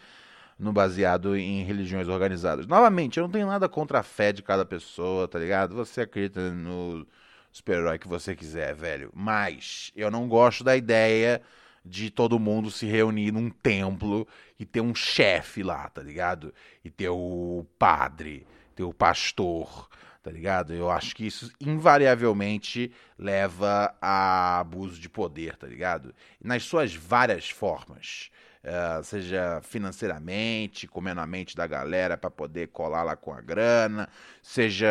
no 0.59 0.73
baseado 0.73 1.37
em 1.37 1.63
religiões 1.63 2.09
organizadas. 2.09 2.67
Novamente, 2.67 3.17
eu 3.17 3.23
não 3.23 3.31
tenho 3.31 3.47
nada 3.47 3.69
contra 3.69 4.01
a 4.01 4.03
fé 4.03 4.33
de 4.33 4.43
cada 4.43 4.65
pessoa, 4.65 5.29
tá 5.29 5.39
ligado? 5.39 5.77
Você 5.77 6.01
acredita 6.01 6.51
no 6.51 7.07
super-herói 7.53 8.01
que 8.01 8.09
você 8.09 8.35
quiser, 8.35 8.75
velho. 8.75 9.13
Mas 9.15 9.93
eu 9.95 10.11
não 10.11 10.27
gosto 10.27 10.65
da 10.65 10.77
ideia 10.77 11.41
de 11.85 12.11
todo 12.11 12.37
mundo 12.37 12.69
se 12.69 12.85
reunir 12.85 13.31
num 13.31 13.49
templo 13.49 14.27
e 14.59 14.67
ter 14.67 14.81
um 14.81 14.93
chefe 14.93 15.63
lá, 15.63 15.89
tá 15.89 16.03
ligado? 16.03 16.53
E 16.85 16.91
ter 16.91 17.11
o 17.11 17.65
padre, 17.79 18.45
ter 18.75 18.83
o 18.83 18.93
pastor, 18.93 19.89
tá 20.27 20.33
ligado? 20.33 20.75
Eu 20.75 20.91
acho 20.91 21.15
que 21.15 21.25
isso 21.25 21.53
invariavelmente 21.61 22.91
leva 23.17 23.95
a 24.03 24.59
abuso 24.59 25.01
de 25.01 25.09
poder, 25.09 25.55
tá 25.55 25.69
ligado? 25.69 26.13
Nas 26.43 26.65
suas 26.65 26.93
várias 26.93 27.49
formas. 27.49 28.33
Uh, 28.65 29.05
seja 29.05 29.61
financeiramente, 29.63 30.89
comendo 30.89 31.21
a 31.21 31.27
mente 31.29 31.55
da 31.55 31.65
galera 31.69 32.17
para 32.17 32.29
poder 32.29 32.67
colar 32.71 33.05
lá 33.05 33.15
com 33.15 33.33
a 33.33 33.41
grana, 33.41 34.09
seja 34.43 34.89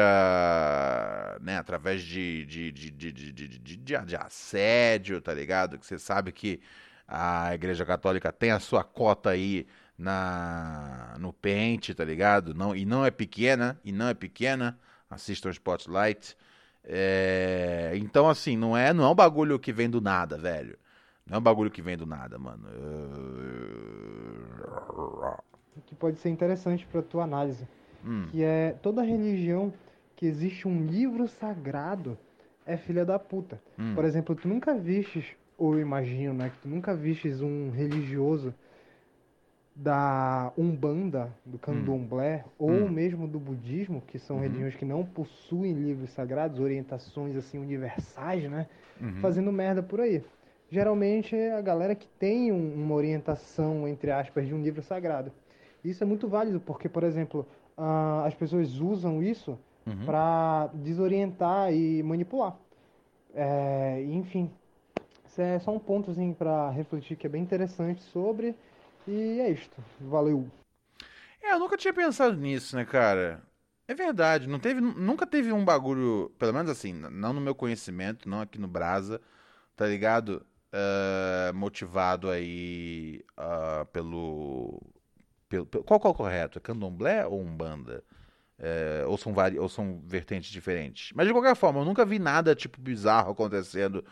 né, 1.42 1.58
através 1.58 2.02
de, 2.02 2.46
de, 2.46 2.72
de, 2.72 2.90
de, 2.92 3.12
de, 3.12 3.48
de, 3.60 3.78
de 3.78 4.16
assédio, 4.16 5.20
tá 5.20 5.34
ligado? 5.34 5.78
Que 5.78 5.86
você 5.86 6.00
sabe 6.00 6.32
que 6.32 6.62
a 7.06 7.54
Igreja 7.54 7.86
Católica 7.86 8.32
tem 8.32 8.52
a 8.52 8.60
sua 8.62 8.86
cota 8.86 9.32
aí 9.32 9.68
na 9.98 11.18
no 11.20 11.34
pente, 11.34 11.94
tá 11.94 12.06
ligado? 12.06 12.54
Não, 12.54 12.74
e 12.74 12.86
não 12.86 13.06
é 13.06 13.12
pequena, 13.12 13.78
e 13.84 13.92
não 13.92 14.08
é 14.08 14.14
pequena. 14.14 14.80
Assistam 15.10 15.50
o 15.50 15.52
Spotlight. 15.52 16.36
É, 16.84 17.94
então, 17.96 18.30
assim, 18.30 18.56
não 18.56 18.78
é, 18.78 18.94
não 18.94 19.04
é 19.06 19.10
um 19.10 19.16
bagulho 19.16 19.60
que 19.60 19.74
vem 19.74 19.90
do 19.90 20.00
nada, 20.00 20.38
velho. 20.38 20.78
Não 21.26 21.38
é 21.38 21.40
um 21.40 21.44
bagulho 21.44 21.72
que 21.72 21.82
vem 21.82 21.98
do 21.98 22.06
nada, 22.06 22.38
mano. 22.38 22.68
Que 25.88 25.96
pode 25.96 26.20
ser 26.20 26.30
interessante 26.30 26.86
pra 26.86 27.02
tua 27.02 27.24
análise. 27.24 27.68
Hum. 28.06 28.28
Que 28.30 28.44
é 28.44 28.76
toda 28.82 29.02
religião 29.02 29.74
que 30.16 30.26
existe 30.26 30.68
um 30.68 30.86
livro 30.86 31.28
sagrado 31.28 32.18
é 32.66 32.78
filha 32.78 33.04
da 33.04 33.18
puta. 33.18 33.62
Hum. 33.78 33.94
Por 33.96 34.06
exemplo, 34.06 34.36
tu 34.36 34.48
nunca 34.48 34.76
vistes, 34.76 35.26
ou 35.58 35.80
imagino, 35.80 36.34
né, 36.34 36.50
que 36.50 36.58
tu 36.60 36.68
nunca 36.68 36.96
vistes 36.96 37.42
um 37.42 37.72
religioso 37.72 38.54
da 39.76 40.54
Umbanda, 40.58 41.30
do 41.46 41.60
Candomblé, 41.60 42.46
hum. 42.48 42.52
ou 42.60 42.72
hum. 42.72 42.90
mesmo 42.90 43.28
do 43.28 43.40
budismo, 43.40 44.02
que 44.08 44.18
são 44.18 44.38
uhum. 44.38 44.44
religiões 44.44 44.76
que 44.76 44.86
não 44.86 45.06
possuem 45.06 45.74
livros 45.74 46.12
sagrados, 46.12 46.60
orientações 46.60 47.36
assim 47.36 47.58
universais, 47.58 48.50
né? 48.50 48.68
Uhum. 49.02 49.16
Fazendo 49.16 49.52
merda 49.52 49.84
por 49.84 50.00
aí 50.00 50.24
geralmente 50.70 51.36
é 51.36 51.54
a 51.54 51.62
galera 51.62 51.96
que 51.96 52.08
tem 52.20 52.52
um, 52.52 52.74
uma 52.76 52.96
orientação, 52.96 53.88
entre 53.88 54.12
aspas, 54.12 54.48
de 54.48 54.54
um 54.54 54.62
livro 54.62 54.82
sagrado. 54.82 55.32
Isso 55.84 56.04
é 56.04 56.08
muito 56.08 56.28
válido, 56.28 56.60
porque, 56.60 56.90
por 56.90 57.04
exemplo, 57.04 57.46
uh, 57.78 58.26
as 58.26 58.34
pessoas 58.34 58.80
usam 58.80 59.22
isso 59.22 59.58
uhum. 59.86 60.06
para 60.06 60.70
desorientar 60.74 61.72
e 61.74 62.02
manipular. 62.04 62.58
É, 63.34 64.04
enfim, 64.10 64.50
isso 65.26 65.42
é 65.42 65.60
só 65.60 65.72
um 65.72 65.80
ponto 65.80 66.12
assim, 66.12 66.34
para 66.34 66.70
refletir 66.70 67.18
que 67.18 67.28
é 67.28 67.30
bem 67.30 67.44
interessante 67.44 68.02
sobre. 68.02 68.56
E 69.08 69.40
é 69.40 69.50
isto. 69.52 69.84
Valeu. 70.00 70.50
É, 71.42 71.54
eu 71.54 71.60
nunca 71.60 71.78
tinha 71.78 71.94
pensado 71.94 72.36
nisso, 72.36 72.76
né, 72.76 72.86
cara? 72.86 73.42
É 73.88 73.94
verdade, 73.94 74.48
não 74.48 74.60
teve, 74.60 74.82
nunca 74.82 75.28
teve 75.28 75.52
um 75.52 75.64
bagulho, 75.64 76.32
pelo 76.40 76.54
menos 76.54 76.72
assim, 76.72 76.92
não 76.92 77.34
no 77.34 77.40
meu 77.40 77.54
conhecimento, 77.54 78.28
não 78.28 78.42
aqui 78.42 78.60
no 78.60 78.68
Brasa, 78.68 79.22
tá 79.76 79.86
ligado? 79.86 80.44
uh, 80.76 81.54
motivado 81.54 82.30
aí 82.30 83.22
uh, 83.38 83.86
pelo, 83.88 84.82
pelo, 85.48 85.66
pelo, 85.66 85.84
Qual, 85.84 86.00
qual 86.00 86.12
é 86.12 86.16
o 86.16 86.18
correto? 86.18 86.58
É 86.60 86.62
candomblé 86.62 87.26
ou 87.26 87.42
umbanda? 87.42 88.04
Uh, 88.58 89.10
ou, 89.10 89.18
são 89.18 89.34
vari, 89.34 89.60
ou 89.60 89.68
são 89.68 90.02
vertentes 90.06 90.50
diferentes? 90.50 91.12
Mas 91.14 91.28
de 91.28 91.34
qualquer 91.34 91.56
forma, 91.56 91.80
eu 91.80 91.86
nunca 91.86 92.06
vi 92.06 92.20
nada 92.20 92.56
tipo 92.56 92.80
bizarro 92.80 93.32
acontecendo 93.32 94.04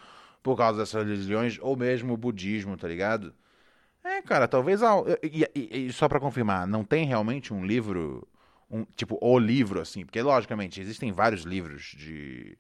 por 0.41 0.57
causa 0.57 0.79
dessas 0.79 1.05
religiões, 1.05 1.57
ou 1.61 1.77
mesmo 1.77 2.13
o 2.13 2.17
budismo, 2.17 2.75
tá 2.75 2.87
ligado? 2.87 3.33
É, 4.03 4.21
cara, 4.21 4.47
talvez. 4.47 4.81
E, 5.23 5.47
e, 5.55 5.87
e 5.87 5.93
só 5.93 6.09
para 6.09 6.19
confirmar, 6.19 6.67
não 6.67 6.83
tem 6.83 7.05
realmente 7.05 7.53
um 7.53 7.65
livro. 7.65 8.27
Um, 8.69 8.85
tipo, 8.95 9.17
o 9.21 9.37
livro, 9.37 9.79
assim, 9.79 10.03
porque 10.03 10.21
logicamente 10.21 10.81
existem 10.81 11.11
vários 11.11 11.43
livros 11.43 11.93
de, 11.95 12.57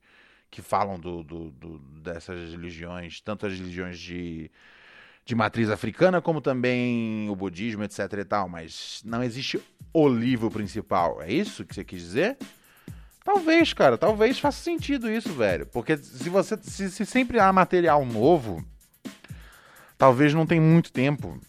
que 0.51 0.61
falam 0.61 0.99
do, 0.99 1.23
do, 1.23 1.49
do, 1.49 1.79
dessas 1.99 2.51
religiões, 2.51 3.19
tanto 3.19 3.47
as 3.47 3.57
religiões 3.57 3.97
de, 3.97 4.51
de 5.25 5.33
matriz 5.33 5.71
africana, 5.71 6.21
como 6.21 6.39
também 6.39 7.27
o 7.29 7.35
budismo, 7.35 7.83
etc 7.83 7.99
e 8.19 8.25
tal, 8.25 8.47
mas 8.47 9.01
não 9.03 9.23
existe 9.23 9.59
o 9.91 10.07
livro 10.07 10.51
principal. 10.51 11.19
É 11.23 11.33
isso 11.33 11.65
que 11.65 11.73
você 11.73 11.83
quis 11.83 12.01
dizer? 12.01 12.37
Talvez, 13.23 13.73
cara, 13.73 13.97
talvez 13.97 14.37
faça 14.37 14.61
sentido 14.61 15.09
isso, 15.09 15.33
velho. 15.33 15.65
Porque 15.65 15.97
se 15.97 16.29
você 16.29 16.55
se, 16.61 16.91
se 16.91 17.05
sempre 17.05 17.39
há 17.39 17.51
material 17.51 18.05
novo, 18.05 18.63
talvez 20.03 20.33
não 20.33 20.45
tem 20.45 20.59
muito 20.59 20.91
tempo. 20.91 21.39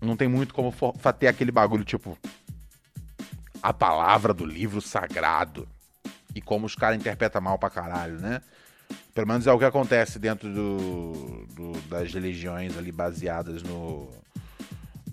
Não 0.00 0.16
tem 0.16 0.26
muito 0.26 0.52
como 0.52 0.74
ter 1.20 1.28
aquele 1.28 1.52
bagulho 1.52 1.84
tipo 1.84 2.18
a 3.62 3.72
palavra 3.72 4.34
do 4.34 4.44
livro 4.44 4.80
sagrado 4.80 5.68
e 6.34 6.40
como 6.40 6.66
os 6.66 6.74
caras 6.74 6.98
interpretam 6.98 7.40
mal 7.40 7.56
pra 7.56 7.70
caralho, 7.70 8.18
né? 8.18 8.40
Pelo 9.14 9.28
menos 9.28 9.46
é 9.46 9.52
o 9.52 9.58
que 9.58 9.64
acontece 9.64 10.18
dentro 10.18 10.52
do, 10.52 11.46
do 11.54 11.80
das 11.82 12.12
religiões 12.12 12.76
ali 12.76 12.90
baseadas 12.90 13.62
no, 13.62 14.10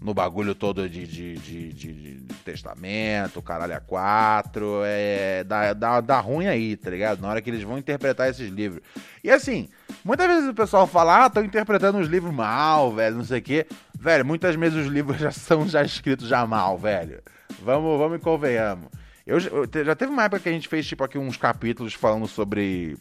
no 0.01 0.15
bagulho 0.15 0.55
todo 0.55 0.89
de, 0.89 1.05
de, 1.05 1.35
de, 1.37 1.73
de, 1.73 1.93
de 2.21 2.33
testamento, 2.43 3.41
caralho 3.41 3.75
a 3.75 3.79
quatro, 3.79 4.81
é, 4.83 5.43
dá, 5.43 5.73
dá, 5.73 6.01
dá 6.01 6.19
ruim 6.19 6.47
aí, 6.47 6.75
tá 6.75 6.89
ligado? 6.89 7.21
Na 7.21 7.29
hora 7.29 7.41
que 7.41 7.49
eles 7.49 7.61
vão 7.61 7.77
interpretar 7.77 8.27
esses 8.27 8.49
livros. 8.49 8.81
E 9.23 9.29
assim, 9.29 9.69
muitas 10.03 10.27
vezes 10.27 10.49
o 10.49 10.53
pessoal 10.55 10.87
fala, 10.87 11.25
ah, 11.25 11.27
estão 11.27 11.45
interpretando 11.45 11.99
os 11.99 12.07
livros 12.07 12.33
mal, 12.33 12.91
velho, 12.91 13.17
não 13.17 13.23
sei 13.23 13.39
o 13.39 13.43
quê. 13.43 13.67
Velho, 13.97 14.25
muitas 14.25 14.55
vezes 14.55 14.85
os 14.85 14.91
livros 14.91 15.19
já 15.19 15.31
são 15.31 15.67
já 15.67 15.83
escritos 15.83 16.27
já 16.27 16.47
mal, 16.47 16.77
velho. 16.77 17.21
Vamos, 17.61 17.99
vamos 17.99 18.17
e 18.17 18.21
convenhamos. 18.21 18.89
Eu, 19.25 19.37
eu, 19.37 19.85
já 19.85 19.95
teve 19.95 20.11
uma 20.11 20.23
época 20.23 20.41
que 20.41 20.49
a 20.49 20.51
gente 20.51 20.67
fez, 20.67 20.87
tipo, 20.87 21.03
aqui 21.03 21.17
uns 21.17 21.37
capítulos 21.37 21.93
falando 21.93 22.27
sobre. 22.27 22.97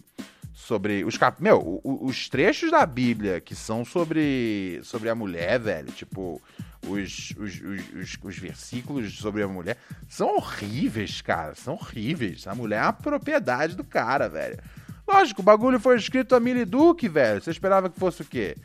Sobre 0.52 1.04
os 1.04 1.16
cap... 1.16 1.42
Meu, 1.42 1.80
os 1.82 2.28
trechos 2.28 2.70
da 2.70 2.84
Bíblia 2.84 3.40
que 3.40 3.54
são 3.54 3.84
sobre. 3.84 4.80
sobre 4.84 5.08
a 5.08 5.14
mulher, 5.14 5.58
velho. 5.58 5.90
Tipo, 5.90 6.40
os, 6.86 7.34
os, 7.38 7.60
os, 7.60 8.18
os, 8.22 8.38
versículos 8.38 9.18
sobre 9.18 9.42
a 9.42 9.48
mulher 9.48 9.76
são 10.08 10.36
horríveis, 10.36 11.20
cara. 11.20 11.54
São 11.54 11.74
horríveis. 11.74 12.46
A 12.46 12.54
mulher 12.54 12.76
é 12.76 12.86
a 12.86 12.92
propriedade 12.92 13.76
do 13.76 13.84
cara, 13.84 14.28
velho. 14.28 14.58
Lógico, 15.06 15.42
o 15.42 15.44
bagulho 15.44 15.78
foi 15.80 15.96
escrito 15.96 16.34
a 16.34 16.40
Millie 16.40 16.64
Duke, 16.64 17.08
velho. 17.08 17.40
Você 17.40 17.50
esperava 17.50 17.90
que 17.90 17.98
fosse 17.98 18.22
o 18.22 18.24
quê? 18.24 18.56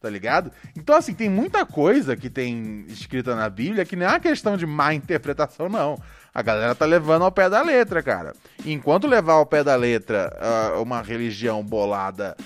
Tá 0.00 0.08
ligado? 0.08 0.52
Então, 0.76 0.96
assim, 0.96 1.12
tem 1.12 1.28
muita 1.28 1.66
coisa 1.66 2.16
que 2.16 2.30
tem 2.30 2.86
escrita 2.88 3.34
na 3.34 3.50
Bíblia 3.50 3.84
que 3.84 3.96
não 3.96 4.06
é 4.06 4.10
uma 4.10 4.20
questão 4.20 4.56
de 4.56 4.64
má 4.64 4.94
interpretação, 4.94 5.68
não. 5.68 6.00
A 6.32 6.40
galera 6.40 6.74
tá 6.74 6.86
levando 6.86 7.24
ao 7.24 7.32
pé 7.32 7.50
da 7.50 7.62
letra, 7.62 8.00
cara. 8.00 8.32
Enquanto 8.64 9.08
levar 9.08 9.34
ao 9.34 9.46
pé 9.46 9.64
da 9.64 9.74
letra 9.74 10.32
uh, 10.76 10.82
uma 10.82 11.02
religião 11.02 11.64
bolada 11.64 12.36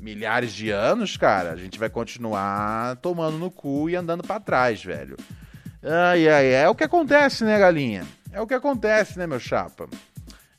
milhares 0.00 0.52
de 0.52 0.70
anos, 0.70 1.16
cara, 1.16 1.52
a 1.52 1.56
gente 1.56 1.78
vai 1.78 1.90
continuar 1.90 2.96
tomando 2.96 3.38
no 3.38 3.50
cu 3.50 3.90
e 3.90 3.96
andando 3.96 4.22
para 4.22 4.40
trás, 4.40 4.82
velho. 4.82 5.16
Ai, 5.82 6.28
ai, 6.28 6.54
é 6.54 6.68
o 6.68 6.74
que 6.74 6.84
acontece, 6.84 7.44
né, 7.44 7.58
galinha? 7.58 8.06
É 8.32 8.40
o 8.40 8.46
que 8.46 8.54
acontece, 8.54 9.18
né, 9.18 9.26
meu 9.26 9.40
chapa? 9.40 9.88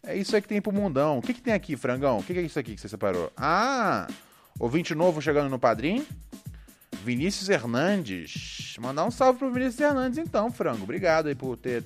É 0.03 0.15
isso 0.15 0.35
aí 0.35 0.41
que 0.41 0.47
tem 0.47 0.61
pro 0.61 0.71
mundão. 0.71 1.19
O 1.19 1.21
que, 1.21 1.33
que 1.33 1.41
tem 1.41 1.53
aqui, 1.53 1.75
frangão? 1.75 2.17
O 2.17 2.23
que, 2.23 2.33
que 2.33 2.39
é 2.39 2.43
isso 2.43 2.57
aqui 2.57 2.73
que 2.73 2.81
você 2.81 2.89
separou? 2.89 3.31
Ah, 3.37 4.07
ouvinte 4.59 4.95
novo 4.95 5.21
chegando 5.21 5.49
no 5.49 5.59
padrinho. 5.59 6.05
Vinícius 7.03 7.49
Hernandes. 7.49 8.75
Mandar 8.79 9.05
um 9.05 9.11
salve 9.11 9.39
pro 9.39 9.51
Vinícius 9.51 9.79
Hernandes, 9.79 10.17
então, 10.17 10.51
frango. 10.51 10.83
Obrigado 10.83 11.27
aí 11.27 11.35
por 11.35 11.57
ter 11.57 11.83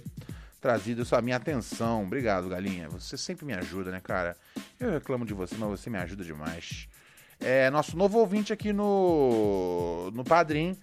trazido 0.62 1.04
à 1.12 1.22
minha 1.22 1.36
atenção. 1.36 2.04
Obrigado, 2.04 2.48
Galinha. 2.48 2.88
Você 2.90 3.18
sempre 3.18 3.46
me 3.46 3.54
ajuda, 3.54 3.92
né, 3.92 4.00
cara? 4.02 4.38
Eu 4.80 4.92
reclamo 4.92 5.26
de 5.26 5.34
você, 5.34 5.56
mas 5.58 5.70
você 5.70 5.90
me 5.90 5.98
ajuda 5.98 6.24
demais. 6.24 6.88
É 7.44 7.70
nosso 7.70 7.98
novo 7.98 8.20
ouvinte 8.20 8.54
aqui 8.54 8.72
no, 8.72 10.10
no 10.12 10.24
Padrim. 10.24 10.78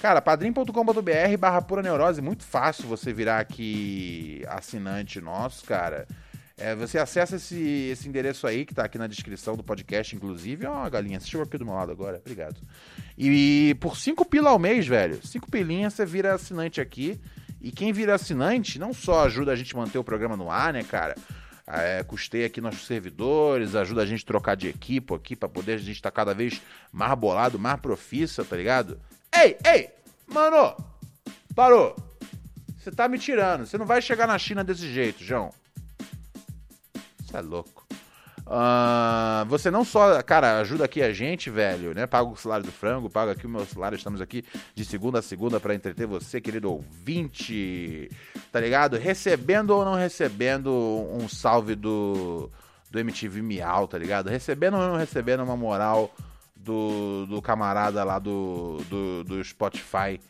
Cara, 0.00 0.22
padrim.com.br 0.22 1.36
barra 1.38 1.60
pura 1.60 1.82
neurose. 1.82 2.22
Muito 2.22 2.42
fácil 2.42 2.84
você 2.88 3.12
virar 3.12 3.38
aqui 3.38 4.42
assinante 4.48 5.20
nosso, 5.20 5.64
cara. 5.64 6.06
É, 6.56 6.74
você 6.74 6.98
acessa 6.98 7.36
esse, 7.36 7.90
esse 7.92 8.08
endereço 8.08 8.46
aí, 8.46 8.64
que 8.64 8.74
tá 8.74 8.84
aqui 8.84 8.96
na 8.96 9.06
descrição 9.06 9.56
do 9.56 9.62
podcast, 9.62 10.16
inclusive. 10.16 10.64
Ó, 10.64 10.86
oh, 10.86 10.90
galinha, 10.90 11.20
você 11.20 11.26
chegou 11.26 11.44
aqui 11.44 11.58
do 11.58 11.66
meu 11.66 11.74
lado 11.74 11.92
agora. 11.92 12.16
Obrigado. 12.18 12.56
E, 13.16 13.68
e 13.70 13.74
por 13.74 13.96
5 13.96 14.24
pila 14.24 14.50
ao 14.50 14.58
mês, 14.58 14.86
velho. 14.86 15.20
5 15.22 15.50
pilinhas, 15.50 15.92
você 15.92 16.06
vira 16.06 16.34
assinante 16.34 16.80
aqui. 16.80 17.20
E 17.60 17.70
quem 17.70 17.92
vira 17.92 18.14
assinante 18.14 18.78
não 18.78 18.94
só 18.94 19.26
ajuda 19.26 19.52
a 19.52 19.56
gente 19.56 19.74
a 19.74 19.78
manter 19.78 19.98
o 19.98 20.04
programa 20.04 20.36
no 20.36 20.50
ar, 20.50 20.72
né, 20.72 20.82
cara? 20.82 21.14
É, 21.66 22.04
custei 22.04 22.44
aqui 22.44 22.60
nossos 22.60 22.86
servidores, 22.86 23.74
ajuda 23.74 24.02
a 24.02 24.06
gente 24.06 24.22
a 24.22 24.26
trocar 24.26 24.54
de 24.54 24.68
equipe 24.68 25.12
aqui 25.12 25.34
para 25.34 25.48
poder 25.48 25.72
a 25.72 25.78
gente 25.78 25.96
estar 25.96 26.12
tá 26.12 26.14
cada 26.14 26.32
vez 26.32 26.62
mais 26.92 27.18
bolado, 27.18 27.58
mais 27.58 27.80
profissa, 27.80 28.44
tá 28.44 28.56
ligado? 28.56 29.00
Ei, 29.34 29.56
ei, 29.66 29.90
mano, 30.28 30.76
parou. 31.56 31.96
Você 32.78 32.92
tá 32.92 33.08
me 33.08 33.18
tirando. 33.18 33.66
Você 33.66 33.76
não 33.76 33.84
vai 33.84 34.00
chegar 34.00 34.28
na 34.28 34.38
China 34.38 34.62
desse 34.62 34.88
jeito, 34.92 35.24
João. 35.24 35.52
Você 37.18 37.36
é 37.36 37.40
louco. 37.40 37.75
Uh, 38.46 39.44
você 39.46 39.72
não 39.72 39.84
só, 39.84 40.22
cara, 40.22 40.60
ajuda 40.60 40.84
aqui 40.84 41.02
a 41.02 41.12
gente, 41.12 41.50
velho, 41.50 41.92
né? 41.92 42.06
Paga 42.06 42.30
o 42.30 42.36
salário 42.36 42.64
do 42.64 42.70
frango, 42.70 43.10
paga 43.10 43.32
aqui 43.32 43.44
o 43.44 43.50
meu 43.50 43.66
salário. 43.66 43.96
Estamos 43.96 44.20
aqui 44.20 44.44
de 44.72 44.84
segunda 44.84 45.18
a 45.18 45.22
segunda 45.22 45.58
para 45.58 45.74
entreter 45.74 46.06
você, 46.06 46.40
querido 46.40 46.70
ouvinte. 46.70 48.08
Tá 48.52 48.60
ligado? 48.60 48.96
Recebendo 48.96 49.70
ou 49.70 49.84
não 49.84 49.94
recebendo 49.94 50.70
um 50.70 51.28
salve 51.28 51.74
do, 51.74 52.48
do 52.88 53.00
MTV 53.00 53.42
Miau, 53.42 53.88
tá 53.88 53.98
ligado? 53.98 54.30
Recebendo 54.30 54.74
ou 54.74 54.88
não 54.88 54.96
recebendo 54.96 55.42
uma 55.42 55.56
moral 55.56 56.14
do, 56.54 57.26
do 57.26 57.42
camarada 57.42 58.04
lá 58.04 58.20
do, 58.20 58.78
do, 58.88 59.24
do 59.24 59.44
Spotify 59.44 60.20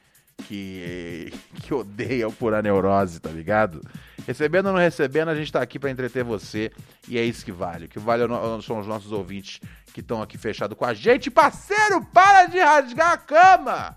que, 0.45 1.33
que 1.63 1.73
odeia 1.73 2.29
o 2.29 2.33
Pura 2.33 2.63
Neurose, 2.63 3.21
tá 3.21 3.31
ligado? 3.31 3.81
Recebendo 4.27 4.67
ou 4.67 4.73
não 4.73 4.81
recebendo, 4.81 5.29
a 5.29 5.35
gente 5.35 5.53
tá 5.53 5.63
aqui 5.63 5.79
para 5.79 5.91
entreter 5.91 6.25
você 6.25 6.73
e 7.09 7.19
é 7.19 7.25
isso 7.25 7.45
que 7.45 7.53
vale. 7.53 7.87
O 7.87 7.89
que 7.89 7.99
vale 7.99 8.25
são 8.63 8.79
os 8.79 8.87
nossos 8.87 9.13
ouvintes 9.13 9.61
que 9.93 10.01
estão 10.01 10.21
aqui 10.21 10.37
fechados 10.37 10.77
com 10.77 10.85
a 10.85 10.93
gente. 10.93 11.31
Parceiro, 11.31 12.05
para 12.13 12.47
de 12.47 12.59
rasgar 12.59 13.13
a 13.13 13.17
cama! 13.17 13.97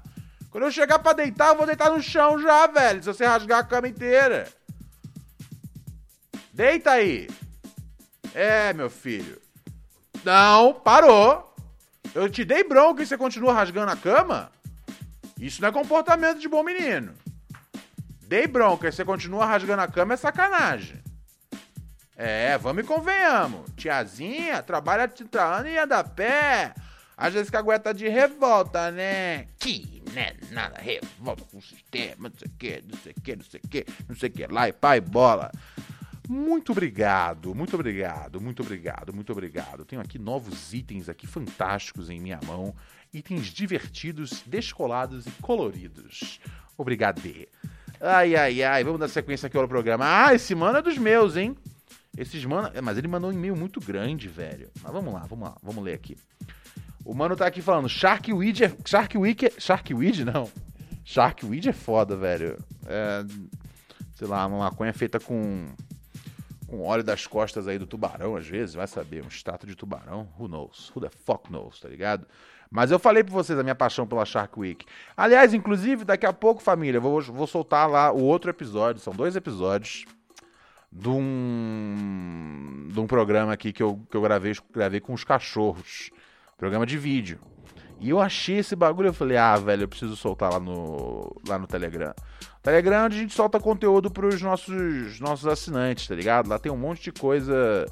Quando 0.52 0.64
eu 0.64 0.72
chegar 0.72 1.00
para 1.00 1.14
deitar, 1.14 1.50
eu 1.50 1.56
vou 1.56 1.66
deitar 1.66 1.92
no 1.92 2.02
chão 2.02 2.40
já, 2.40 2.68
velho. 2.68 3.04
Se 3.04 3.14
você 3.14 3.26
rasgar 3.26 3.60
a 3.60 3.64
cama 3.64 3.88
inteira. 3.88 4.48
Deita 6.54 6.92
aí. 6.92 7.28
É, 8.34 8.74
meu 8.74 8.90
filho. 8.90 9.40
Não, 10.24 10.74
parou. 10.74 11.54
Eu 12.14 12.30
te 12.30 12.44
dei 12.44 12.64
bronca 12.64 13.04
e 13.04 13.06
você 13.06 13.18
continua 13.18 13.54
rasgando 13.54 13.92
a 13.92 13.96
cama? 13.96 14.52
Isso 15.40 15.62
não 15.62 15.70
é 15.70 15.72
comportamento 15.72 16.40
de 16.40 16.50
bom 16.50 16.64
menino. 16.64 17.14
Dei 18.28 18.46
bronca 18.46 18.88
e 18.88 18.92
você 18.92 19.06
continua 19.06 19.46
rasgando 19.46 19.82
a 19.82 19.88
cama 19.88 20.14
é 20.14 20.18
sacanagem. 20.18 21.02
É, 22.16 22.58
vamos 22.58 22.84
e 22.84 22.88
convenhamos. 22.88 23.72
Tiazinha 23.78 24.62
trabalha 24.62 25.08
30 25.08 25.42
anos 25.42 25.72
e 25.72 25.78
anda 25.78 26.00
a 26.00 26.04
pé. 26.04 26.74
Às 27.16 27.34
vezes 27.34 27.50
que 27.50 27.56
aguenta 27.56 27.94
de 27.94 28.08
revolta, 28.08 28.92
né? 28.92 29.48
Que, 29.58 30.04
né? 30.14 30.36
Nada, 30.52 30.80
revolta 30.80 31.44
com 31.46 31.58
o 31.58 31.62
sistema, 31.62 32.30
não 32.30 32.38
sei 32.38 32.48
o 32.48 32.58
que, 32.58 32.84
não 32.88 33.00
sei 33.00 33.12
o 33.12 33.22
que, 33.22 33.36
não 33.36 33.44
sei 33.46 33.62
o 33.64 33.68
que, 33.68 33.86
não 34.10 34.16
sei 34.16 34.30
o 34.30 34.32
que, 34.32 34.48
lá 34.48 34.68
e 34.68 34.74
pai 34.74 35.02
bola. 35.02 35.52
Muito 36.30 36.74
obrigado, 36.74 37.56
muito 37.56 37.74
obrigado, 37.74 38.40
muito 38.40 38.62
obrigado, 38.62 39.12
muito 39.12 39.32
obrigado. 39.32 39.84
Tenho 39.84 40.00
aqui 40.00 40.20
novos 40.20 40.72
itens 40.76 41.10
aqui 41.10 41.26
fantásticos 41.26 42.08
em 42.08 42.20
minha 42.22 42.40
mão 42.46 42.76
itens 43.12 43.48
divertidos, 43.48 44.44
descolados 44.46 45.26
e 45.26 45.32
coloridos. 45.42 46.40
Obrigado. 46.78 47.20
Ai, 48.00 48.36
ai, 48.36 48.62
ai, 48.62 48.84
vamos 48.84 49.00
dar 49.00 49.08
sequência 49.08 49.48
aqui 49.48 49.58
ao 49.58 49.68
programa. 49.68 50.06
Ah, 50.06 50.36
esse 50.36 50.54
mano 50.54 50.78
é 50.78 50.82
dos 50.84 51.00
meus, 51.00 51.36
hein? 51.36 51.56
Esses 52.16 52.46
mano. 52.46 52.70
Mas 52.84 53.00
ele 53.00 53.08
mandou 53.08 53.32
um 53.32 53.34
e-mail 53.34 53.56
muito 53.56 53.80
grande, 53.80 54.28
velho. 54.28 54.70
Mas 54.84 54.94
vamos 54.94 55.12
lá, 55.12 55.22
vamos 55.22 55.50
lá, 55.50 55.58
vamos 55.64 55.84
ler 55.84 55.96
aqui. 55.96 56.16
O 57.04 57.16
mano 57.16 57.36
tá 57.36 57.48
aqui 57.48 57.60
falando: 57.60 57.90
Shark 57.90 58.32
Weed 58.32 58.66
é. 58.66 58.78
Shark 58.86 59.18
Week 59.18 59.48
é. 59.48 59.52
Shark 59.58 59.92
Weed, 59.96 60.26
não. 60.26 60.48
Shark 61.04 61.44
Weed 61.44 61.70
é 61.70 61.74
foda, 61.74 62.16
velho. 62.16 62.56
É. 62.86 63.26
Sei 64.14 64.28
lá, 64.28 64.46
uma 64.46 64.60
maconha 64.60 64.94
feita 64.94 65.20
com. 65.20 65.66
Com 66.70 66.82
óleo 66.82 67.04
das 67.04 67.26
costas 67.26 67.68
aí 67.68 67.80
do 67.80 67.88
tubarão, 67.88 68.36
às 68.36 68.48
vezes, 68.48 68.76
vai 68.76 68.88
saber. 68.88 69.24
Um 69.24 69.28
estátua 69.28 69.68
de 69.68 69.76
tubarão. 69.76 70.28
Who 70.40 70.48
knows? 70.48 70.92
Who 70.96 71.02
the 71.02 71.10
fuck 71.10 71.52
knows, 71.52 71.80
tá 71.80 71.90
ligado? 71.90 72.28
Mas 72.70 72.92
eu 72.92 73.00
falei 73.00 73.24
pra 73.24 73.34
vocês 73.34 73.58
a 73.58 73.64
minha 73.64 73.74
paixão 73.74 74.06
pela 74.06 74.24
Shark 74.26 74.60
Week. 74.60 74.86
Aliás, 75.18 75.54
inclusive, 75.54 76.06
daqui 76.06 76.26
a 76.26 76.34
pouco, 76.34 76.62
família, 76.62 77.00
vou, 77.00 77.20
vou 77.22 77.48
soltar 77.48 77.90
lá 77.90 78.12
o 78.12 78.22
outro 78.22 78.52
episódio. 78.52 79.02
São 79.02 79.14
dois 79.14 79.36
episódios 79.36 80.06
de 80.92 81.10
um, 81.10 82.88
de 82.92 83.00
um 83.00 83.08
programa 83.08 83.54
aqui 83.54 83.74
que 83.74 83.82
eu, 83.82 84.00
que 84.10 84.16
eu 84.16 84.22
gravei, 84.22 84.54
gravei 84.72 85.00
com 85.00 85.14
os 85.14 85.24
cachorros. 85.24 86.12
Programa 86.58 86.86
de 86.86 86.98
vídeo. 86.98 87.40
E 88.00 88.10
eu 88.10 88.20
achei 88.20 88.60
esse 88.60 88.76
bagulho, 88.76 89.08
eu 89.08 89.14
falei, 89.14 89.36
ah, 89.36 89.58
velho, 89.58 89.84
eu 89.84 89.88
preciso 89.88 90.16
soltar 90.16 90.54
lá 90.54 90.60
no, 90.60 91.36
lá 91.48 91.58
no 91.58 91.68
Telegram. 91.68 92.14
Telegram 92.62 92.98
é 92.98 93.06
onde 93.06 93.18
a 93.18 93.20
gente 93.20 93.34
solta 93.34 93.60
conteúdo 93.60 94.12
pros 94.12 94.42
nossos, 94.42 95.20
nossos 95.20 95.48
assinantes, 95.48 96.08
tá 96.08 96.16
ligado? 96.16 96.50
Lá 96.50 96.60
tem 96.60 96.72
um 96.72 96.78
monte 96.78 97.04
de 97.04 97.12
coisa 97.12 97.86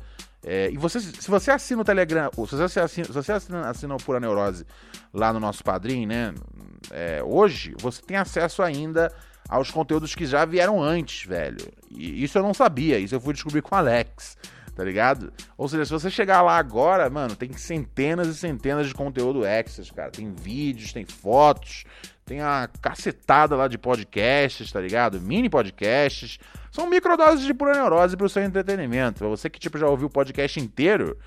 é, 0.49 0.69
e 0.71 0.77
você, 0.77 1.01
se 1.01 1.29
você 1.29 1.51
assina 1.51 1.81
o 1.81 1.85
Telegram, 1.85 2.29
ou 2.37 2.47
se 2.47 2.55
você 2.55 2.79
assina, 2.79 3.05
se 3.05 3.11
você 3.11 3.33
assina, 3.33 3.69
assina 3.69 3.95
o 3.95 3.97
Pura 3.97 4.19
Neurose 4.19 4.65
lá 5.13 5.33
no 5.33 5.41
nosso 5.41 5.63
padrinho, 5.63 6.07
né? 6.07 6.33
É, 6.91 7.21
hoje 7.21 7.75
você 7.79 8.01
tem 8.01 8.15
acesso 8.15 8.63
ainda 8.63 9.11
aos 9.49 9.71
conteúdos 9.71 10.15
que 10.15 10.25
já 10.25 10.45
vieram 10.45 10.81
antes, 10.81 11.27
velho. 11.27 11.57
E 11.91 12.23
isso 12.23 12.37
eu 12.37 12.43
não 12.43 12.53
sabia, 12.53 12.97
isso 12.97 13.15
eu 13.15 13.19
fui 13.19 13.33
descobrir 13.33 13.61
com 13.61 13.75
o 13.75 13.77
Alex, 13.77 14.37
tá 14.73 14.85
ligado? 14.85 15.33
Ou 15.57 15.67
seja, 15.67 15.85
se 15.85 15.91
você 15.91 16.09
chegar 16.09 16.41
lá 16.41 16.57
agora, 16.57 17.09
mano, 17.09 17.35
tem 17.35 17.51
centenas 17.53 18.27
e 18.27 18.35
centenas 18.35 18.87
de 18.87 18.93
conteúdo 18.93 19.43
extras, 19.43 19.91
cara. 19.91 20.11
Tem 20.11 20.31
vídeos, 20.31 20.93
tem 20.93 21.05
fotos, 21.05 21.83
tem 22.27 22.41
a 22.41 22.69
cacetada 22.81 23.55
lá 23.55 23.69
de 23.69 23.77
podcasts, 23.77 24.69
tá 24.69 24.81
ligado? 24.81 25.19
Mini 25.21 25.49
podcasts. 25.49 26.37
São 26.69 26.85
microdoses 26.85 27.45
de 27.45 27.53
pura 27.53 27.73
neurose 27.73 28.17
pro 28.17 28.27
seu 28.27 28.43
entretenimento. 28.43 29.19
Pra 29.19 29.29
você 29.29 29.49
que 29.49 29.57
tipo, 29.57 29.77
já 29.77 29.87
ouviu 29.87 30.07
o 30.07 30.09
podcast 30.09 30.59
inteiro, 30.59 31.17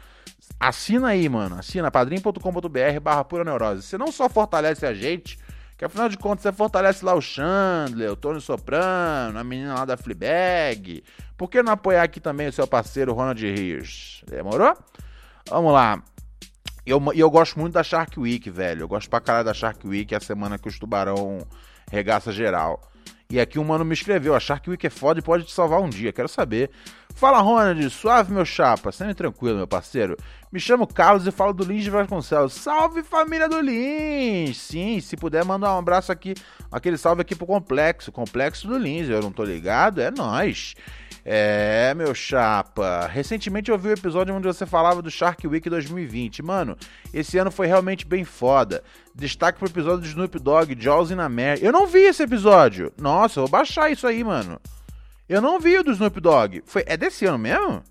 assina 0.60 1.08
aí, 1.08 1.26
mano. 1.26 1.56
Assina 1.58 1.90
padrim.com.br 1.90 3.00
barra 3.02 3.24
pura 3.24 3.42
neurose. 3.42 3.82
Você 3.82 3.96
não 3.96 4.12
só 4.12 4.28
fortalece 4.28 4.84
a 4.84 4.92
gente, 4.92 5.38
que 5.78 5.86
afinal 5.86 6.06
de 6.06 6.18
contas 6.18 6.42
você 6.42 6.52
fortalece 6.52 7.02
lá 7.02 7.14
o 7.14 7.22
Chandler, 7.22 8.12
o 8.12 8.16
Tony 8.16 8.40
Soprano, 8.42 9.38
a 9.38 9.42
menina 9.42 9.72
lá 9.72 9.86
da 9.86 9.96
Fleabag. 9.96 11.02
Por 11.34 11.48
que 11.48 11.62
não 11.62 11.72
apoiar 11.72 12.02
aqui 12.02 12.20
também 12.20 12.46
o 12.46 12.52
seu 12.52 12.66
parceiro 12.66 13.14
Ronald 13.14 13.42
Rios? 13.42 14.22
Demorou? 14.28 14.76
Vamos 15.48 15.72
lá. 15.72 16.02
E 16.86 16.90
eu, 16.90 17.02
eu 17.14 17.30
gosto 17.30 17.58
muito 17.58 17.74
da 17.74 17.82
Shark 17.82 18.18
Week, 18.18 18.48
velho. 18.50 18.82
Eu 18.82 18.88
gosto 18.88 19.08
pra 19.08 19.20
caralho 19.20 19.44
da 19.44 19.54
Shark 19.54 19.86
Week, 19.86 20.14
é 20.14 20.16
a 20.16 20.20
semana 20.20 20.58
que 20.58 20.68
os 20.68 20.78
tubarão 20.78 21.46
regaça 21.90 22.32
geral. 22.32 22.80
E 23.30 23.38
aqui 23.38 23.60
um 23.60 23.64
mano 23.64 23.84
me 23.84 23.94
escreveu: 23.94 24.36
que 24.60 24.68
o 24.68 24.72
Wiki 24.72 24.88
é 24.88 24.90
foda 24.90 25.20
e 25.20 25.22
pode 25.22 25.44
te 25.44 25.52
salvar 25.52 25.80
um 25.80 25.88
dia. 25.88 26.12
Quero 26.12 26.28
saber. 26.28 26.68
Fala, 27.14 27.40
Ronald, 27.40 27.88
suave, 27.90 28.32
meu 28.32 28.44
chapa. 28.44 28.90
Sempre 28.90 29.14
tranquilo, 29.14 29.56
meu 29.56 29.68
parceiro. 29.68 30.16
Me 30.50 30.58
chamo 30.58 30.84
Carlos 30.84 31.26
e 31.28 31.30
falo 31.30 31.52
do 31.52 31.62
Lins 31.62 31.84
de 31.84 31.90
Vasconcelos. 31.90 32.52
Salve, 32.54 33.04
família 33.04 33.48
do 33.48 33.60
Lins! 33.60 34.56
Sim, 34.56 35.00
se 35.00 35.16
puder, 35.16 35.44
mandar 35.44 35.74
um 35.76 35.78
abraço 35.78 36.10
aqui, 36.10 36.34
aquele 36.72 36.98
salve 36.98 37.22
aqui 37.22 37.36
pro 37.36 37.46
Complexo. 37.46 38.10
Complexo 38.10 38.66
do 38.66 38.76
Lins, 38.76 39.08
eu 39.08 39.20
não 39.20 39.30
tô 39.30 39.44
ligado? 39.44 40.00
É 40.00 40.10
nós. 40.10 40.74
É, 41.24 41.92
meu 41.94 42.14
chapa. 42.14 43.06
Recentemente 43.06 43.70
eu 43.70 43.78
vi 43.78 43.88
o 43.88 43.90
um 43.90 43.94
episódio 43.94 44.34
onde 44.34 44.46
você 44.46 44.64
falava 44.64 45.02
do 45.02 45.10
Shark 45.10 45.46
Week 45.46 45.68
2020. 45.68 46.42
Mano, 46.42 46.76
esse 47.12 47.38
ano 47.38 47.50
foi 47.50 47.66
realmente 47.66 48.06
bem 48.06 48.24
foda. 48.24 48.82
Destaque 49.14 49.58
pro 49.58 49.68
episódio 49.68 50.00
do 50.00 50.06
Snoop 50.06 50.38
Dogg, 50.38 50.76
Jaws 50.78 51.10
in 51.10 51.20
America. 51.20 51.64
Eu 51.64 51.72
não 51.72 51.86
vi 51.86 52.00
esse 52.00 52.22
episódio. 52.22 52.92
Nossa, 52.98 53.40
eu 53.40 53.44
vou 53.44 53.50
baixar 53.50 53.90
isso 53.90 54.06
aí, 54.06 54.24
mano. 54.24 54.60
Eu 55.28 55.40
não 55.40 55.60
vi 55.60 55.78
o 55.78 55.84
do 55.84 55.92
Snoop 55.92 56.20
Dogg. 56.20 56.62
Foi, 56.64 56.84
é 56.86 56.96
desse 56.96 57.26
ano 57.26 57.38
mesmo? 57.38 57.82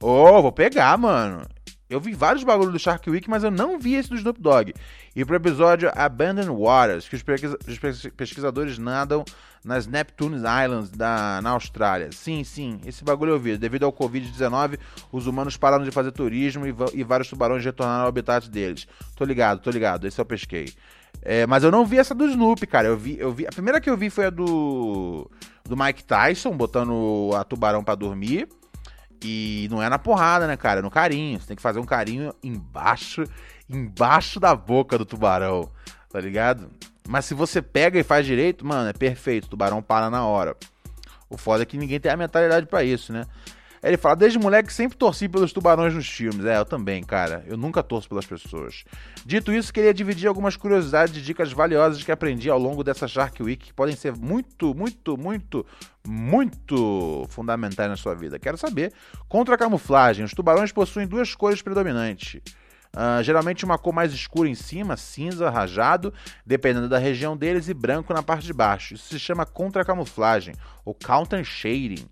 Ô, 0.00 0.08
oh, 0.08 0.42
vou 0.42 0.52
pegar, 0.52 0.96
mano. 0.98 1.42
Eu 1.88 2.00
vi 2.00 2.12
vários 2.12 2.42
bagulhos 2.42 2.72
do 2.72 2.78
Shark 2.78 3.08
Week, 3.08 3.30
mas 3.30 3.44
eu 3.44 3.50
não 3.50 3.78
vi 3.78 3.94
esse 3.94 4.08
do 4.08 4.16
Snoop 4.16 4.40
Dogg. 4.40 4.74
E 5.14 5.24
pro 5.24 5.36
episódio 5.36 5.90
Abandoned 5.94 6.50
Waters, 6.50 7.08
que 7.08 7.14
os 7.14 7.22
pesquisadores 8.10 8.76
nadam 8.76 9.24
nas 9.64 9.86
Neptune 9.86 10.36
Islands 10.36 10.90
da, 10.90 11.40
na 11.42 11.50
Austrália. 11.50 12.10
Sim, 12.12 12.42
sim, 12.42 12.80
esse 12.84 13.04
bagulho 13.04 13.32
eu 13.32 13.38
vi. 13.38 13.56
Devido 13.56 13.84
ao 13.84 13.92
Covid-19, 13.92 14.78
os 15.12 15.26
humanos 15.26 15.56
pararam 15.56 15.84
de 15.84 15.90
fazer 15.92 16.10
turismo 16.10 16.66
e, 16.66 16.74
e, 16.92 17.04
vários 17.04 17.28
tubarões 17.28 17.64
retornaram 17.64 18.02
ao 18.02 18.08
habitat 18.08 18.48
deles. 18.50 18.86
Tô 19.14 19.24
ligado, 19.24 19.60
tô 19.60 19.70
ligado, 19.70 20.06
esse 20.06 20.20
eu 20.20 20.24
pesquei. 20.24 20.72
É, 21.22 21.46
mas 21.46 21.64
eu 21.64 21.70
não 21.70 21.86
vi 21.86 21.98
essa 21.98 22.14
do 22.14 22.26
Snoop, 22.26 22.66
cara. 22.66 22.88
Eu 22.88 22.96
vi, 22.96 23.16
eu 23.18 23.32
vi. 23.32 23.46
A 23.46 23.50
primeira 23.50 23.80
que 23.80 23.88
eu 23.88 23.96
vi 23.96 24.10
foi 24.10 24.26
a 24.26 24.30
do. 24.30 25.28
do 25.64 25.76
Mike 25.76 26.04
Tyson, 26.04 26.56
botando 26.56 27.30
a 27.34 27.42
tubarão 27.42 27.82
para 27.82 27.94
dormir. 27.94 28.48
E 29.22 29.68
não 29.70 29.82
é 29.82 29.88
na 29.88 29.98
porrada, 29.98 30.46
né, 30.46 30.56
cara? 30.56 30.80
É 30.80 30.82
no 30.82 30.90
carinho. 30.90 31.40
Você 31.40 31.46
tem 31.46 31.56
que 31.56 31.62
fazer 31.62 31.78
um 31.78 31.84
carinho 31.84 32.34
embaixo, 32.42 33.24
embaixo 33.68 34.38
da 34.38 34.54
boca 34.54 34.98
do 34.98 35.04
tubarão, 35.04 35.70
tá 36.10 36.20
ligado? 36.20 36.70
Mas 37.08 37.24
se 37.24 37.34
você 37.34 37.62
pega 37.62 37.98
e 37.98 38.02
faz 38.02 38.26
direito, 38.26 38.66
mano, 38.66 38.88
é 38.88 38.92
perfeito. 38.92 39.44
O 39.44 39.50
tubarão 39.50 39.82
para 39.82 40.10
na 40.10 40.24
hora. 40.24 40.56
O 41.28 41.36
foda 41.36 41.62
é 41.62 41.66
que 41.66 41.76
ninguém 41.76 41.98
tem 41.98 42.10
a 42.10 42.16
mentalidade 42.16 42.66
para 42.66 42.84
isso, 42.84 43.12
né? 43.12 43.26
Ele 43.86 43.96
fala, 43.96 44.16
desde 44.16 44.38
moleque 44.38 44.72
sempre 44.72 44.98
torci 44.98 45.28
pelos 45.28 45.52
tubarões 45.52 45.94
nos 45.94 46.08
filmes. 46.08 46.44
É, 46.44 46.58
eu 46.58 46.64
também, 46.64 47.04
cara. 47.04 47.44
Eu 47.46 47.56
nunca 47.56 47.82
torço 47.82 48.08
pelas 48.08 48.26
pessoas. 48.26 48.84
Dito 49.24 49.52
isso, 49.52 49.72
queria 49.72 49.94
dividir 49.94 50.26
algumas 50.26 50.56
curiosidades 50.56 51.16
e 51.16 51.20
dicas 51.20 51.52
valiosas 51.52 52.02
que 52.02 52.10
aprendi 52.10 52.50
ao 52.50 52.58
longo 52.58 52.82
dessa 52.82 53.06
Shark 53.06 53.40
Week, 53.40 53.66
que 53.66 53.72
podem 53.72 53.94
ser 53.94 54.16
muito, 54.16 54.74
muito, 54.74 55.16
muito, 55.16 55.64
muito 56.04 57.26
fundamentais 57.28 57.88
na 57.88 57.96
sua 57.96 58.14
vida. 58.14 58.40
Quero 58.40 58.58
saber. 58.58 58.92
Contra 59.28 59.54
a 59.54 59.58
camuflagem, 59.58 60.24
os 60.24 60.32
tubarões 60.32 60.72
possuem 60.72 61.06
duas 61.06 61.34
cores 61.34 61.62
predominantes. 61.62 62.40
Uh, 62.96 63.22
geralmente 63.22 63.62
uma 63.62 63.76
cor 63.76 63.92
mais 63.92 64.12
escura 64.12 64.48
em 64.48 64.54
cima, 64.54 64.96
cinza, 64.96 65.50
rajado, 65.50 66.14
dependendo 66.46 66.88
da 66.88 66.96
região 66.96 67.36
deles, 67.36 67.68
e 67.68 67.74
branco 67.74 68.14
na 68.14 68.22
parte 68.22 68.46
de 68.46 68.54
baixo. 68.54 68.94
Isso 68.94 69.08
se 69.10 69.18
chama 69.20 69.44
contra-camuflagem, 69.44 70.54
ou 70.82 70.94
counter 70.94 71.44
shading. 71.44 72.08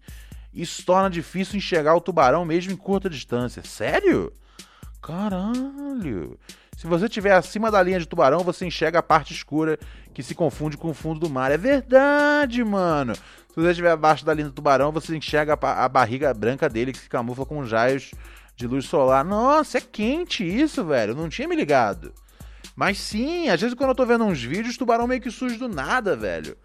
Isso 0.54 0.84
torna 0.86 1.10
difícil 1.10 1.56
enxergar 1.56 1.94
o 1.94 2.00
tubarão 2.00 2.44
mesmo 2.44 2.72
em 2.72 2.76
curta 2.76 3.10
distância. 3.10 3.62
Sério? 3.64 4.32
Caralho! 5.02 6.38
Se 6.76 6.86
você 6.86 7.06
estiver 7.06 7.32
acima 7.32 7.70
da 7.70 7.82
linha 7.82 7.98
de 7.98 8.06
tubarão, 8.06 8.40
você 8.40 8.64
enxerga 8.64 9.00
a 9.00 9.02
parte 9.02 9.32
escura 9.32 9.78
que 10.12 10.22
se 10.22 10.34
confunde 10.34 10.76
com 10.76 10.90
o 10.90 10.94
fundo 10.94 11.20
do 11.20 11.30
mar. 11.30 11.50
É 11.50 11.56
verdade, 11.56 12.62
mano. 12.62 13.14
Se 13.14 13.60
você 13.60 13.70
estiver 13.70 13.90
abaixo 13.90 14.24
da 14.24 14.34
linha 14.34 14.48
do 14.48 14.54
tubarão, 14.54 14.92
você 14.92 15.16
enxerga 15.16 15.58
a, 15.60 15.88
barriga 15.88 16.32
branca 16.32 16.68
dele 16.68 16.92
que 16.92 16.98
se 16.98 17.08
camufla 17.08 17.46
com 17.46 17.64
raios 17.64 18.12
de 18.56 18.66
luz 18.66 18.86
solar. 18.86 19.24
Nossa, 19.24 19.78
é 19.78 19.80
quente 19.80 20.44
isso, 20.44 20.84
velho. 20.84 21.12
Eu 21.12 21.16
não 21.16 21.28
tinha 21.28 21.48
me 21.48 21.56
ligado. 21.56 22.12
Mas 22.74 22.98
sim, 22.98 23.48
às 23.48 23.60
vezes 23.60 23.74
quando 23.74 23.90
eu 23.90 23.94
tô 23.94 24.04
vendo 24.04 24.24
uns 24.24 24.42
vídeos, 24.42 24.76
tubarão 24.76 25.06
meio 25.06 25.20
que 25.20 25.30
surge 25.30 25.56
do 25.56 25.68
nada, 25.68 26.16
velho. 26.16 26.56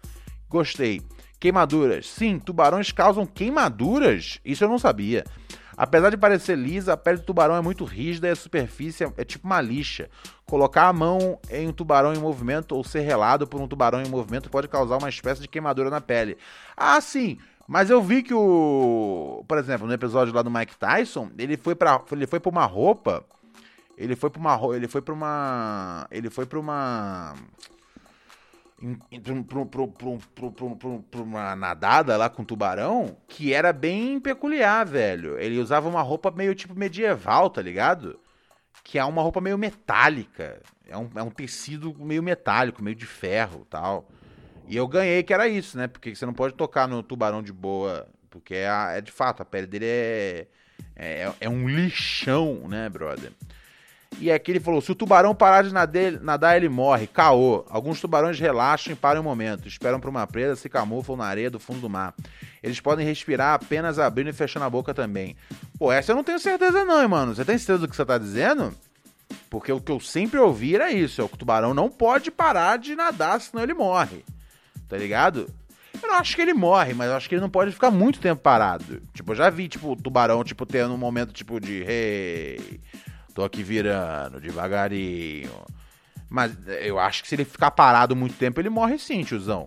Gostei. 0.48 1.00
Queimaduras. 1.40 2.06
Sim, 2.06 2.38
tubarões 2.38 2.92
causam 2.92 3.24
queimaduras? 3.24 4.38
Isso 4.44 4.62
eu 4.62 4.68
não 4.68 4.78
sabia. 4.78 5.24
Apesar 5.74 6.10
de 6.10 6.18
parecer 6.18 6.58
lisa, 6.58 6.92
a 6.92 6.96
pele 6.98 7.16
do 7.16 7.24
tubarão 7.24 7.56
é 7.56 7.60
muito 7.62 7.86
rígida 7.86 8.28
e 8.28 8.30
a 8.30 8.36
superfície 8.36 9.02
é, 9.02 9.12
é 9.16 9.24
tipo 9.24 9.46
uma 9.46 9.62
lixa. 9.62 10.10
Colocar 10.44 10.88
a 10.88 10.92
mão 10.92 11.38
em 11.48 11.68
um 11.68 11.72
tubarão 11.72 12.12
em 12.12 12.18
movimento 12.18 12.76
ou 12.76 12.84
ser 12.84 13.00
relado 13.00 13.46
por 13.46 13.58
um 13.58 13.66
tubarão 13.66 14.02
em 14.02 14.08
movimento 14.08 14.50
pode 14.50 14.68
causar 14.68 14.98
uma 14.98 15.08
espécie 15.08 15.40
de 15.40 15.48
queimadura 15.48 15.88
na 15.88 15.98
pele. 15.98 16.36
Ah, 16.76 17.00
sim. 17.00 17.38
Mas 17.66 17.88
eu 17.88 18.02
vi 18.02 18.22
que 18.22 18.34
o, 18.34 19.42
por 19.48 19.56
exemplo, 19.56 19.86
no 19.86 19.94
episódio 19.94 20.34
lá 20.34 20.42
do 20.42 20.50
Mike 20.50 20.76
Tyson, 20.76 21.30
ele 21.38 21.56
foi 21.56 21.74
para 21.74 22.02
ele 22.12 22.26
foi 22.26 22.40
para 22.40 22.50
uma 22.50 22.66
roupa, 22.66 23.24
ele 23.96 24.14
foi 24.14 24.28
para 24.28 24.40
uma 24.40 24.76
ele 24.76 24.86
foi 24.86 25.00
para 25.00 25.14
uma 25.14 26.06
ele 26.10 26.28
foi 26.28 26.44
para 26.44 26.58
uma 26.58 27.34
para 31.10 31.20
uma 31.20 31.54
nadada 31.54 32.16
lá 32.16 32.30
com 32.30 32.44
tubarão 32.44 33.16
que 33.28 33.52
era 33.52 33.72
bem 33.72 34.18
peculiar, 34.18 34.86
velho. 34.86 35.38
Ele 35.38 35.58
usava 35.58 35.88
uma 35.88 36.00
roupa 36.00 36.30
meio 36.30 36.54
tipo 36.54 36.74
medieval, 36.74 37.50
tá 37.50 37.60
ligado? 37.60 38.18
Que 38.82 38.98
é 38.98 39.04
uma 39.04 39.22
roupa 39.22 39.40
meio 39.40 39.58
metálica. 39.58 40.62
É 40.88 40.96
um, 40.96 41.10
é 41.14 41.22
um 41.22 41.30
tecido 41.30 41.94
meio 41.98 42.22
metálico, 42.22 42.82
meio 42.82 42.96
de 42.96 43.06
ferro 43.06 43.66
tal. 43.68 44.08
E 44.66 44.76
eu 44.76 44.88
ganhei 44.88 45.22
que 45.22 45.34
era 45.34 45.46
isso, 45.46 45.76
né? 45.76 45.86
Porque 45.86 46.14
você 46.14 46.24
não 46.24 46.32
pode 46.32 46.54
tocar 46.54 46.88
no 46.88 47.02
tubarão 47.02 47.42
de 47.42 47.52
boa. 47.52 48.08
Porque 48.30 48.54
é, 48.54 48.68
é 48.96 49.00
de 49.00 49.12
fato, 49.12 49.42
a 49.42 49.44
pele 49.44 49.66
dele 49.66 49.84
é, 49.86 50.46
é, 50.96 51.32
é 51.40 51.48
um 51.48 51.68
lixão, 51.68 52.66
né, 52.68 52.88
brother? 52.88 53.32
E 54.20 54.30
aqui 54.30 54.52
ele 54.52 54.60
falou: 54.60 54.82
se 54.82 54.92
o 54.92 54.94
tubarão 54.94 55.34
parar 55.34 55.62
de 55.62 55.72
nadar, 55.72 56.56
ele 56.56 56.68
morre. 56.68 57.06
Caô. 57.06 57.64
Alguns 57.70 58.00
tubarões 58.00 58.38
relaxam 58.38 58.92
e 58.92 58.96
param 58.96 59.22
um 59.22 59.24
momento. 59.24 59.66
Esperam 59.66 59.98
por 59.98 60.10
uma 60.10 60.26
presa, 60.26 60.56
se 60.56 60.68
camuflam 60.68 61.16
na 61.16 61.24
areia 61.24 61.50
do 61.50 61.58
fundo 61.58 61.80
do 61.80 61.88
mar. 61.88 62.14
Eles 62.62 62.78
podem 62.78 63.06
respirar 63.06 63.54
apenas 63.54 63.98
abrindo 63.98 64.28
e 64.28 64.34
fechando 64.34 64.66
a 64.66 64.70
boca 64.70 64.92
também. 64.92 65.34
Pô, 65.78 65.90
essa 65.90 66.12
eu 66.12 66.16
não 66.16 66.22
tenho 66.22 66.38
certeza, 66.38 66.84
não, 66.84 67.00
hein, 67.00 67.08
mano. 67.08 67.34
Você 67.34 67.46
tem 67.46 67.56
certeza 67.56 67.78
do 67.78 67.88
que 67.88 67.96
você 67.96 68.04
tá 68.04 68.18
dizendo? 68.18 68.74
Porque 69.48 69.72
o 69.72 69.80
que 69.80 69.90
eu 69.90 69.98
sempre 69.98 70.38
ouvi 70.38 70.74
era 70.74 70.92
isso: 70.92 71.22
é 71.22 71.24
o 71.24 71.28
tubarão 71.28 71.72
não 71.72 71.88
pode 71.88 72.30
parar 72.30 72.76
de 72.76 72.94
nadar, 72.94 73.40
senão 73.40 73.62
ele 73.62 73.72
morre. 73.72 74.22
Tá 74.86 74.98
ligado? 74.98 75.48
Eu 76.02 76.08
não 76.08 76.16
acho 76.16 76.36
que 76.36 76.42
ele 76.42 76.54
morre, 76.54 76.92
mas 76.94 77.08
eu 77.08 77.16
acho 77.16 77.28
que 77.28 77.34
ele 77.34 77.42
não 77.42 77.50
pode 77.50 77.72
ficar 77.72 77.90
muito 77.90 78.20
tempo 78.20 78.42
parado. 78.42 79.02
Tipo, 79.14 79.32
eu 79.32 79.36
já 79.36 79.50
vi, 79.50 79.68
tipo, 79.68 79.96
tubarão, 79.96 80.44
tipo, 80.44 80.66
tendo 80.66 80.92
um 80.92 80.98
momento, 80.98 81.32
tipo, 81.32 81.58
de. 81.58 81.84
Hey, 81.86 82.80
Tô 83.40 83.44
aqui 83.44 83.62
virando 83.62 84.38
devagarinho. 84.38 85.64
Mas 86.28 86.52
eu 86.82 86.98
acho 86.98 87.22
que 87.22 87.28
se 87.30 87.34
ele 87.34 87.46
ficar 87.46 87.70
parado 87.70 88.14
muito 88.14 88.36
tempo, 88.36 88.60
ele 88.60 88.68
morre 88.68 88.98
sim, 88.98 89.24
tiozão. 89.24 89.66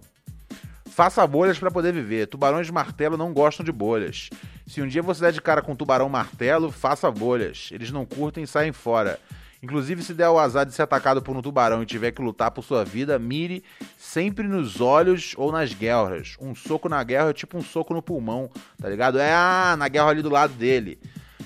Faça 0.86 1.26
bolhas 1.26 1.58
para 1.58 1.72
poder 1.72 1.92
viver. 1.92 2.28
Tubarões 2.28 2.68
de 2.68 2.72
martelo 2.72 3.18
não 3.18 3.34
gostam 3.34 3.66
de 3.66 3.72
bolhas. 3.72 4.30
Se 4.68 4.80
um 4.80 4.88
dia 4.88 5.02
você 5.02 5.22
der 5.22 5.32
de 5.32 5.42
cara 5.42 5.60
com 5.60 5.72
um 5.72 5.76
tubarão 5.76 6.08
martelo, 6.08 6.70
faça 6.70 7.10
bolhas. 7.10 7.70
Eles 7.72 7.90
não 7.90 8.06
curtem 8.06 8.44
e 8.44 8.48
saem 8.48 8.72
fora. 8.72 9.20
Inclusive, 9.64 10.04
se 10.04 10.14
der 10.14 10.30
o 10.30 10.38
azar 10.38 10.68
de 10.68 10.74
ser 10.76 10.84
atacado 10.84 11.20
por 11.20 11.36
um 11.36 11.42
tubarão 11.42 11.82
e 11.82 11.86
tiver 11.88 12.12
que 12.12 12.22
lutar 12.22 12.52
por 12.52 12.64
sua 12.64 12.86
vida, 12.86 13.18
mire 13.18 13.64
sempre 13.98 14.48
nos 14.48 14.82
olhos 14.82 15.34
ou 15.36 15.52
nas 15.52 15.74
guerras. 15.74 16.36
Um 16.40 16.54
soco 16.54 16.88
na 16.88 17.04
guerra 17.04 17.32
é 17.32 17.34
tipo 17.34 17.58
um 17.58 17.64
soco 17.64 17.92
no 17.92 18.04
pulmão, 18.04 18.52
tá 18.80 18.88
ligado? 18.88 19.18
É, 19.18 19.34
ah, 19.34 19.76
na 19.76 19.88
guerra 19.88 20.10
ali 20.10 20.22
do 20.22 20.30
lado 20.30 20.54
dele. 20.54 21.00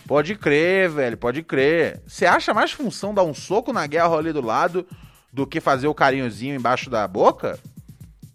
Pode 0.08 0.36
crer, 0.36 0.90
velho, 0.90 1.18
pode 1.18 1.44
crer. 1.44 2.02
Você 2.08 2.26
acha 2.26 2.54
mais 2.54 2.72
função 2.72 3.14
dar 3.14 3.24
um 3.24 3.34
soco 3.34 3.74
na 3.74 3.86
guerra 3.86 4.16
ali 4.16 4.32
do 4.32 4.40
lado 4.40 4.88
do 5.34 5.46
que 5.46 5.60
fazer 5.60 5.88
o 5.88 5.94
carinhozinho 5.94 6.56
embaixo 6.56 6.90
da 6.90 7.06
boca? 7.06 7.60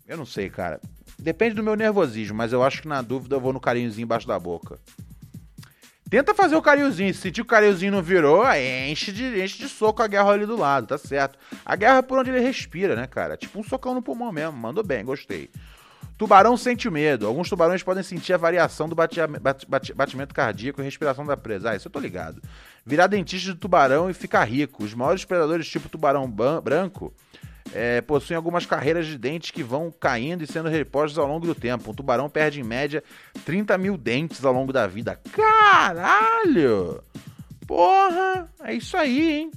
Eu 0.07 0.19
não 0.19 0.27
sei, 0.27 0.51
cara. 0.51 0.79
Depende 1.19 1.55
do 1.55 1.63
meu 1.63 1.75
nervosismo, 1.75 2.37
mas 2.37 2.53
eu 2.53 2.63
acho 2.63 2.83
que 2.83 2.89
na 2.89 3.01
dúvida 3.01 3.37
eu 3.37 3.41
vou 3.41 3.55
no 3.55 3.61
carinhozinho 3.61 4.05
embaixo 4.05 4.27
da 4.27 4.39
boca. 4.39 4.79
Tenta 6.11 6.35
fazer 6.35 6.57
o 6.57 6.61
carinhozinho. 6.61 7.15
Se 7.15 7.29
o 7.41 7.45
carinhozinho 7.45 7.93
não 7.93 8.03
virou, 8.03 8.45
enche 8.87 9.11
de, 9.11 9.43
enche 9.43 9.57
de 9.57 9.67
soco 9.67 10.03
a 10.03 10.07
guerra 10.07 10.31
ali 10.31 10.45
do 10.45 10.59
lado, 10.59 10.89
tá 10.89 10.99
certo. 10.99 11.39
A 11.65 11.75
guerra 11.75 11.99
é 11.99 12.03
por 12.03 12.19
onde 12.19 12.29
ele 12.29 12.41
respira, 12.41 12.95
né, 12.95 13.07
cara? 13.07 13.35
Tipo 13.35 13.59
um 13.59 13.65
socão 13.65 13.95
no 13.95 14.03
pulmão 14.03 14.31
mesmo. 14.31 14.53
Mandou 14.53 14.85
bem, 14.85 15.03
gostei. 15.07 15.49
Tubarão 16.17 16.57
sente 16.57 16.89
medo. 16.89 17.27
Alguns 17.27 17.49
tubarões 17.49 17.83
podem 17.83 18.03
sentir 18.03 18.33
a 18.33 18.37
variação 18.37 18.89
do 18.89 18.95
batimento 18.95 20.35
cardíaco 20.35 20.81
e 20.81 20.85
respiração 20.85 21.25
da 21.27 21.37
presa. 21.37 21.71
Ah, 21.71 21.77
isso 21.77 21.89
eu 21.89 21.93
tô 21.93 21.99
ligado. 21.99 22.41
Virar 22.87 23.07
dentista 23.09 23.53
de 23.53 23.59
tubarão 23.59 24.09
e 24.09 24.15
ficar 24.15 24.45
rico. 24.45 24.85
Os 24.85 24.95
maiores 24.95 25.25
predadores, 25.25 25.67
tipo 25.67 25.89
tubarão 25.89 26.31
branco, 26.63 27.13
é, 27.73 28.01
possuem 28.01 28.37
algumas 28.37 28.67
carreiras 28.67 29.07
de 29.07 29.17
dentes 29.19 29.51
que 29.51 29.63
vão 29.63 29.91
caindo 29.91 30.45
e 30.45 30.47
sendo 30.47 30.69
repostos 30.69 31.19
ao 31.19 31.27
longo 31.27 31.47
do 31.47 31.55
tempo. 31.55 31.91
Um 31.91 31.95
tubarão 31.95 32.29
perde, 32.29 32.61
em 32.61 32.65
média, 32.65 33.03
30 33.45 33.77
mil 33.79 33.97
dentes 33.97 34.45
ao 34.45 34.53
longo 34.53 34.73
da 34.73 34.87
vida. 34.87 35.19
Caralho! 35.33 37.03
Porra! 37.67 38.49
É 38.63 38.75
isso 38.75 38.97
aí, 38.97 39.33
hein? 39.33 39.51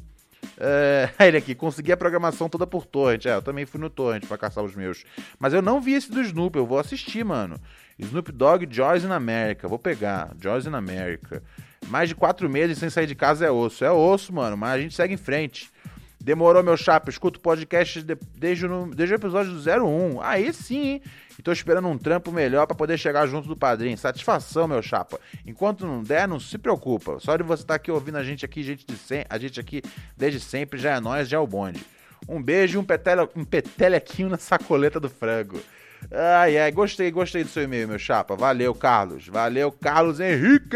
É, 0.58 1.10
ele 1.26 1.38
aqui, 1.38 1.56
consegui 1.56 1.91
a 1.91 1.98
programação 1.98 2.50
toda 2.50 2.65
por 2.65 2.86
torrent. 2.86 3.26
É, 3.26 3.36
eu 3.36 3.41
também 3.41 3.65
fui 3.65 3.80
no 3.80 3.89
torrent 3.89 4.26
pra 4.26 4.38
caçar 4.38 4.63
os 4.63 4.76
meus. 4.76 5.04
Mas 5.39 5.54
eu 5.54 5.62
não 5.62 5.82
vi 5.82 5.94
esse 5.94 6.12
do 6.12 6.22
Snoop, 6.22 6.58
eu 6.58 6.65
vou 6.65 6.80
assistir, 6.80 7.24
mano. 7.24 7.60
Snoop 7.98 8.32
Dogg, 8.32 8.68
Joyce 8.70 9.06
in 9.06 9.12
America. 9.12 9.68
Vou 9.68 9.80
pegar, 9.80 10.32
Joyce 10.39 10.68
in 10.68 10.74
America. 10.74 11.41
Mais 11.88 12.10
de 12.10 12.15
quatro 12.15 12.50
meses 12.50 12.78
sem 12.78 12.89
sair 12.89 13.08
de 13.08 13.15
casa 13.15 13.46
é 13.46 13.52
osso. 13.52 13.86
É 13.86 13.91
osso, 13.91 14.34
mano, 14.34 14.58
mas 14.58 14.72
a 14.72 14.80
gente 14.80 14.96
segue 14.96 15.13
em 15.13 15.18
frente. 15.18 15.70
Demorou, 16.25 16.63
meu 16.63 16.75
chapa. 16.75 17.11
Escuto 17.11 17.39
podcast 17.39 18.03
desde 18.35 18.65
o, 18.65 18.88
desde 18.88 19.13
o 19.13 19.17
episódio 19.17 19.51
do 19.51 19.59
01. 19.59 20.21
Aí 20.23 20.51
sim, 20.51 20.88
hein? 20.88 21.01
E 21.38 21.43
tô 21.43 21.51
esperando 21.51 21.88
um 21.88 21.99
trampo 21.99 22.31
melhor 22.31 22.65
para 22.65 22.75
poder 22.75 22.97
chegar 22.97 23.27
junto 23.27 23.47
do 23.47 23.55
padrinho. 23.55 23.95
Satisfação, 23.95 24.67
meu 24.67 24.81
chapa. 24.81 25.19
Enquanto 25.45 25.85
não 25.85 26.01
der, 26.01 26.27
não 26.27 26.39
se 26.39 26.57
preocupa. 26.57 27.19
Só 27.19 27.38
de 27.38 27.43
você 27.43 27.61
estar 27.61 27.73
tá 27.73 27.75
aqui 27.75 27.91
ouvindo 27.91 28.17
a 28.17 28.23
gente 28.23 28.43
aqui, 28.43 28.63
gente 28.63 28.88
de 28.88 28.97
sem, 28.97 29.23
a 29.29 29.38
gente 29.38 29.59
aqui 29.59 29.83
desde 30.17 30.39
sempre, 30.39 30.79
já 30.79 30.95
é 30.95 30.99
nós, 30.99 31.29
já 31.29 31.38
é 31.38 31.39
o 31.39 31.45
bonde. 31.45 31.85
Um 32.27 32.41
beijo 32.41 32.79
e 32.79 32.81
um, 32.81 32.83
petele, 32.83 33.29
um 33.35 33.45
petelequinho 33.45 34.29
na 34.29 34.39
sacoleta 34.39 34.99
do 34.99 35.11
frango. 35.11 35.61
Ai, 36.11 36.57
ai, 36.57 36.71
gostei, 36.71 37.11
gostei 37.11 37.43
do 37.43 37.51
seu 37.51 37.61
e-mail, 37.61 37.88
meu 37.88 37.99
chapa. 37.99 38.35
Valeu, 38.35 38.73
Carlos. 38.73 39.27
Valeu, 39.27 39.71
Carlos 39.71 40.19
Henrique. 40.19 40.75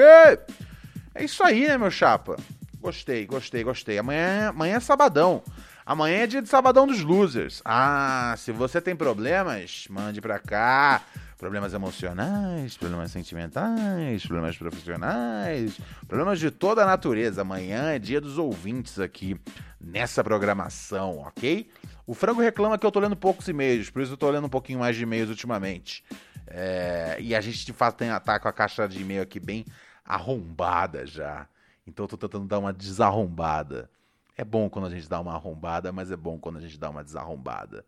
É 1.16 1.24
isso 1.24 1.44
aí, 1.44 1.68
né, 1.68 1.76
meu 1.76 1.90
chapa? 1.90 2.38
Gostei, 2.82 3.26
gostei, 3.26 3.64
gostei. 3.64 3.98
Amanhã, 3.98 4.50
amanhã 4.50 4.78
é 4.78 4.80
sabadão. 4.80 5.44
Amanhã 5.86 6.20
é 6.20 6.28
dia 6.28 6.42
de 6.42 6.48
sabadão 6.48 6.88
dos 6.88 7.02
losers. 7.02 7.62
Ah, 7.66 8.34
se 8.38 8.52
você 8.52 8.80
tem 8.80 8.96
problemas, 8.96 9.86
mande 9.90 10.22
pra 10.22 10.40
cá. 10.40 11.02
Problemas 11.38 11.74
emocionais, 11.74 12.78
problemas 12.78 13.12
sentimentais, 13.12 14.26
problemas 14.26 14.58
profissionais, 14.58 15.80
problemas 16.08 16.40
de 16.40 16.52
toda 16.52 16.84
a 16.84 16.86
natureza. 16.86 17.42
Amanhã 17.42 17.92
é 17.92 18.00
dia 18.00 18.20
dos 18.20 18.38
ouvintes 18.38 19.00
aqui 19.00 19.40
nessa 19.80 20.22
programação, 20.24 21.20
ok? 21.20 21.70
O 22.06 22.14
Frango 22.14 22.42
reclama 22.42 22.78
que 22.78 22.86
eu 22.86 22.92
tô 22.92 23.00
lendo 23.00 23.16
poucos 23.16 23.48
e-mails, 23.48 23.90
por 23.90 24.02
isso 24.02 24.14
eu 24.14 24.18
tô 24.18 24.30
lendo 24.30 24.48
um 24.48 24.50
pouquinho 24.50 24.80
mais 24.80 24.98
de 24.98 25.04
e-mails 25.04 25.30
ultimamente. 25.30 26.04
É, 26.46 27.16
e 27.20 27.34
a 27.34 27.40
gente 27.40 27.66
de 27.66 27.72
fato 27.72 27.98
tem 27.98 28.10
tá 28.20 28.38
com 28.38 28.48
a 28.48 28.54
caixa 28.54 28.88
de 28.88 29.02
e-mail 29.02 29.22
aqui 29.22 29.40
bem 29.40 29.66
arrombada 30.04 31.06
já. 31.06 31.48
Então 31.90 32.06
eu 32.06 32.08
tô 32.08 32.18
tentando 32.18 32.46
dar 32.46 32.60
uma 32.60 32.72
desarrombada. 32.72 33.90
É 34.38 34.46
bom 34.46 34.70
quando 34.70 34.86
a 34.86 34.90
gente 34.90 35.10
dá 35.10 35.20
uma 35.20 35.34
arrombada, 35.34 35.92
mas 35.92 36.12
é 36.12 36.16
bom 36.16 36.40
quando 36.40 36.58
a 36.58 36.62
gente 36.62 36.80
dá 36.80 36.90
uma 36.90 37.04
desarrombada. 37.04 37.86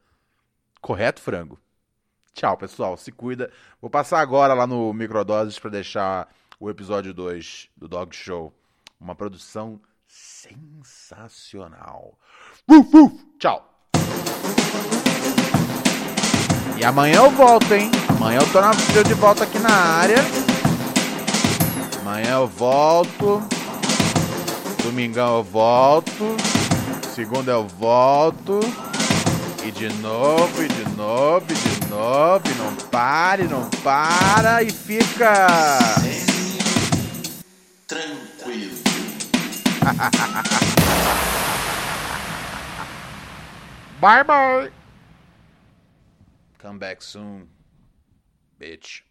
Correto, 0.82 1.22
frango? 1.22 1.58
Tchau, 2.34 2.58
pessoal. 2.58 2.98
Se 2.98 3.12
cuida. 3.12 3.52
Vou 3.80 3.90
passar 3.90 4.20
agora 4.20 4.54
lá 4.54 4.68
no 4.68 4.92
Microdoses 4.94 5.58
para 5.60 5.70
deixar 5.70 6.28
o 6.60 6.70
episódio 6.70 7.14
2 7.14 7.70
do 7.78 7.88
Dog 7.88 8.14
Show. 8.16 8.54
Uma 9.00 9.16
produção 9.16 9.80
sensacional. 10.08 12.18
Uf, 12.68 12.97
uf. 12.97 13.26
Tchau. 13.39 13.68
E 16.78 16.84
amanhã 16.84 17.18
eu 17.18 17.30
volto, 17.30 17.72
hein? 17.74 17.91
Amanhã 18.10 18.39
eu 18.39 18.52
tô 18.52 18.60
na, 18.60 18.72
de 18.72 19.14
volta 19.14 19.43
aqui 19.43 19.60
na 19.60 19.72
área. 19.72 20.18
Amanhã 22.02 22.32
eu 22.32 22.47
volto. 22.47 23.61
Domingão 24.84 25.38
eu 25.38 25.44
volto. 25.44 26.36
Segunda 27.14 27.52
eu 27.52 27.68
volto. 27.68 28.60
E 29.64 29.72
de 29.72 29.94
novo, 29.96 30.64
e 30.64 30.68
de 30.68 30.90
novo, 30.96 31.46
e 31.50 31.54
de 31.54 31.88
novo. 31.88 32.44
E 32.48 32.54
não 32.56 32.76
pare, 32.90 33.44
não 33.44 33.70
para 33.84 34.64
e 34.64 34.72
fica. 34.72 35.78
Tranquilo. 37.88 38.78
bye 44.00 44.24
bye. 44.24 44.72
Come 46.60 46.80
back 46.80 47.04
soon, 47.04 47.48
bitch. 48.60 49.11